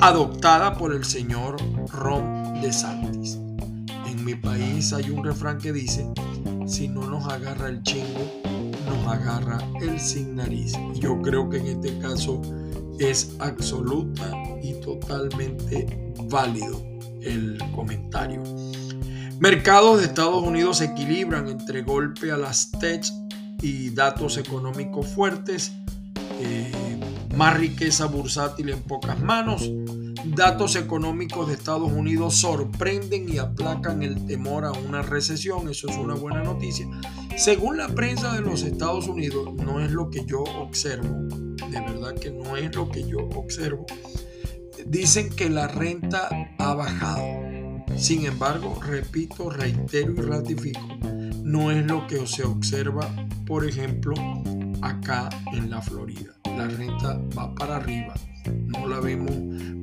adoptada 0.00 0.78
por 0.78 0.94
el 0.94 1.04
señor 1.04 1.56
Ron 1.90 2.39
DeSantis. 2.60 3.38
En 4.06 4.24
mi 4.24 4.34
país 4.34 4.92
hay 4.92 5.10
un 5.10 5.24
refrán 5.24 5.58
que 5.58 5.72
dice, 5.72 6.06
si 6.66 6.88
no 6.88 7.08
nos 7.08 7.26
agarra 7.32 7.68
el 7.68 7.82
chingo, 7.82 8.40
nos 8.86 9.06
agarra 9.06 9.58
el 9.80 9.98
sin 9.98 10.36
nariz. 10.36 10.74
Yo 10.94 11.20
creo 11.22 11.48
que 11.48 11.58
en 11.58 11.66
este 11.66 11.98
caso 11.98 12.40
es 12.98 13.34
absoluta 13.38 14.30
y 14.62 14.74
totalmente 14.80 16.12
válido 16.28 16.82
el 17.22 17.58
comentario. 17.74 18.42
Mercados 19.38 20.00
de 20.00 20.06
Estados 20.06 20.42
Unidos 20.42 20.78
se 20.78 20.86
equilibran 20.86 21.48
entre 21.48 21.82
golpe 21.82 22.30
a 22.30 22.36
las 22.36 22.70
tech 22.72 23.04
y 23.62 23.90
datos 23.90 24.36
económicos 24.36 25.06
fuertes. 25.06 25.72
Eh, 26.40 26.70
más 27.34 27.56
riqueza 27.56 28.06
bursátil 28.06 28.68
en 28.70 28.82
pocas 28.82 29.18
manos. 29.20 29.70
Datos 30.24 30.76
económicos 30.76 31.48
de 31.48 31.54
Estados 31.54 31.90
Unidos 31.90 32.36
sorprenden 32.36 33.28
y 33.28 33.38
aplacan 33.38 34.02
el 34.02 34.26
temor 34.26 34.64
a 34.64 34.72
una 34.72 35.02
recesión. 35.02 35.68
Eso 35.68 35.88
es 35.88 35.96
una 35.96 36.14
buena 36.14 36.42
noticia. 36.42 36.86
Según 37.36 37.78
la 37.78 37.88
prensa 37.88 38.34
de 38.34 38.42
los 38.42 38.62
Estados 38.62 39.08
Unidos, 39.08 39.54
no 39.54 39.80
es 39.80 39.90
lo 39.90 40.10
que 40.10 40.24
yo 40.26 40.42
observo. 40.42 41.26
De 41.70 41.80
verdad 41.80 42.14
que 42.14 42.30
no 42.30 42.56
es 42.56 42.74
lo 42.74 42.90
que 42.90 43.06
yo 43.06 43.18
observo. 43.34 43.86
Dicen 44.86 45.30
que 45.30 45.48
la 45.48 45.68
renta 45.68 46.28
ha 46.58 46.74
bajado. 46.74 47.24
Sin 47.96 48.26
embargo, 48.26 48.78
repito, 48.82 49.50
reitero 49.50 50.12
y 50.12 50.20
ratifico, 50.20 50.86
no 51.42 51.70
es 51.70 51.84
lo 51.86 52.06
que 52.06 52.26
se 52.26 52.44
observa, 52.44 53.10
por 53.46 53.66
ejemplo, 53.66 54.14
acá 54.80 55.28
en 55.52 55.70
la 55.70 55.82
Florida 55.82 56.40
la 56.60 56.68
renta 56.68 57.18
va 57.36 57.54
para 57.54 57.76
arriba, 57.76 58.14
no 58.46 58.86
la 58.86 59.00
vemos 59.00 59.32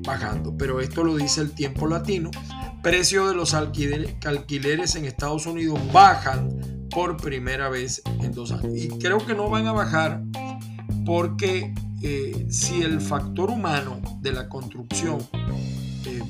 bajando. 0.06 0.56
Pero 0.58 0.80
esto 0.80 1.04
lo 1.04 1.15
dice 1.15 1.41
el 1.41 1.52
tiempo 1.52 1.88
latino. 1.88 2.32
Precio 2.82 3.28
de 3.28 3.36
los 3.36 3.54
alquileres, 3.54 4.96
en 4.96 5.06
Estados 5.06 5.46
Unidos 5.46 5.80
bajan 5.91 6.88
por 6.89 7.17
primera 7.17 7.70
vez 7.70 8.02
en 8.22 8.32
dos 8.32 8.52
años. 8.52 8.72
Y 8.76 8.88
creo 9.00 9.26
que 9.26 9.36
no 9.36 9.50
van 9.50 9.67
a 9.67 9.74
bajar 9.74 10.22
porque 11.06 11.74
eh, 12.02 12.48
si 12.50 12.82
el 12.82 13.02
factor 13.02 13.50
humano 13.50 14.00
de 14.22 14.32
la 14.32 14.48
construcción 14.48 15.20
eh, 16.06 16.22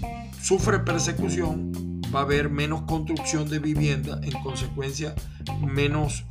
sufre 0.42 0.80
persecución, 0.80 2.02
va 2.14 2.22
a 2.22 2.24
haber 2.24 2.50
menos 2.50 2.84
construcción 2.84 3.50
de 3.50 3.60
vivienda, 3.60 4.20
en 4.24 4.32
consecuencia 4.42 5.14
menos 5.62 6.26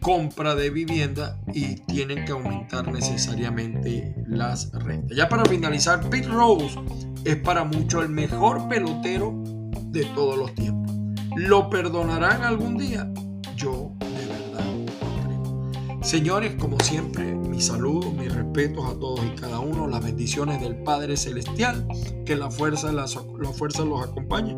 compra 0.00 0.54
de 0.54 0.70
vivienda 0.70 1.38
y 1.52 1.76
tienen 1.76 2.24
que 2.24 2.32
aumentar 2.32 2.90
necesariamente 2.90 4.14
las 4.26 4.72
rentas. 4.72 5.16
Ya 5.16 5.28
para 5.28 5.44
finalizar, 5.44 6.08
Pete 6.08 6.28
Rose 6.28 6.78
es 7.24 7.36
para 7.36 7.64
muchos 7.64 8.04
el 8.04 8.10
mejor 8.10 8.68
pelotero 8.68 9.34
de 9.84 10.04
todos 10.14 10.38
los 10.38 10.54
tiempos. 10.54 10.90
¿Lo 11.36 11.70
perdonarán 11.70 12.42
algún 12.42 12.76
día? 12.76 13.12
Yo 13.56 13.92
de 14.00 14.26
verdad 14.26 14.64
creo. 15.24 16.02
Señores, 16.02 16.54
como 16.54 16.80
siempre, 16.80 17.34
mis 17.34 17.66
saludos, 17.66 18.12
mis 18.14 18.34
respetos 18.34 18.84
a 18.86 18.98
todos 18.98 19.20
y 19.24 19.38
cada 19.38 19.60
uno, 19.60 19.86
las 19.86 20.02
bendiciones 20.02 20.60
del 20.60 20.76
Padre 20.76 21.16
Celestial, 21.16 21.86
que 22.24 22.36
la 22.36 22.50
fuerza, 22.50 22.90
la 22.92 23.06
fuerza 23.06 23.84
los 23.84 24.02
acompañe. 24.02 24.56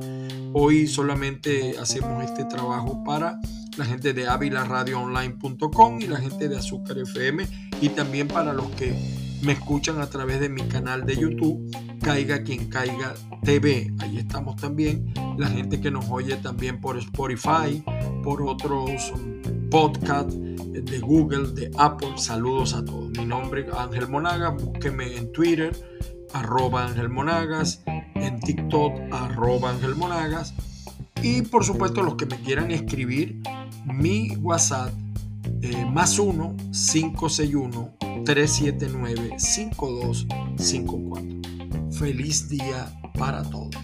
Hoy 0.55 0.87
solamente 0.87 1.77
hacemos 1.79 2.23
este 2.25 2.45
trabajo 2.45 3.03
para 3.05 3.41
la 3.77 3.85
gente 3.85 4.13
de 4.13 4.29
avilaradioonline.com 4.29 6.01
y 6.01 6.07
la 6.07 6.19
gente 6.19 6.49
de 6.49 6.57
Azúcar 6.57 6.99
FM 6.99 7.47
y 7.81 7.89
también 7.91 8.29
para 8.29 8.53
los 8.53 8.67
que 8.73 8.95
me 9.43 9.53
escuchan 9.53 10.01
a 10.01 10.07
través 10.09 10.41
de 10.41 10.49
mi 10.49 10.63
canal 10.63 11.05
de 11.05 11.17
YouTube, 11.17 11.69
Caiga 12.03 12.43
quien 12.43 12.69
caiga 12.69 13.15
TV. 13.45 13.93
Ahí 14.01 14.19
estamos 14.19 14.57
también. 14.57 15.15
La 15.39 15.47
gente 15.47 15.81
que 15.81 15.91
nos 15.91 16.11
oye 16.11 16.37
también 16.37 16.81
por 16.81 16.99
Spotify, 16.99 17.85
por 18.25 18.43
otros 18.43 19.13
podcasts 19.71 20.35
de 20.35 20.99
Google, 20.99 21.53
de 21.53 21.71
Apple. 21.79 22.15
Saludos 22.17 22.75
a 22.75 22.85
todos. 22.85 23.11
Mi 23.11 23.25
nombre 23.25 23.63
es 23.63 23.73
Ángel 23.73 24.09
Monaga. 24.09 24.51
Búsqueme 24.51 25.17
en 25.17 25.31
Twitter, 25.31 25.73
arroba 26.33 26.87
Ángel 26.87 27.09
Monagas, 27.09 27.83
en 27.87 28.41
TikTok, 28.41 28.95
arroba 29.13 29.71
Ángel 29.71 29.95
Monagas. 29.95 30.55
Y 31.23 31.43
por 31.43 31.65
supuesto 31.65 32.03
los 32.03 32.17
que 32.17 32.27
me 32.27 32.41
quieran 32.41 32.73
escribir, 32.73 33.41
mi 33.85 34.37
WhatsApp 34.37 34.93
eh, 35.63 35.85
más 35.87 36.19
1 36.19 36.57
561 36.73 37.95
379 38.25 39.39
5254. 39.39 41.93
Feliz 41.93 42.49
día 42.49 42.93
para 43.19 43.43
todos. 43.43 43.77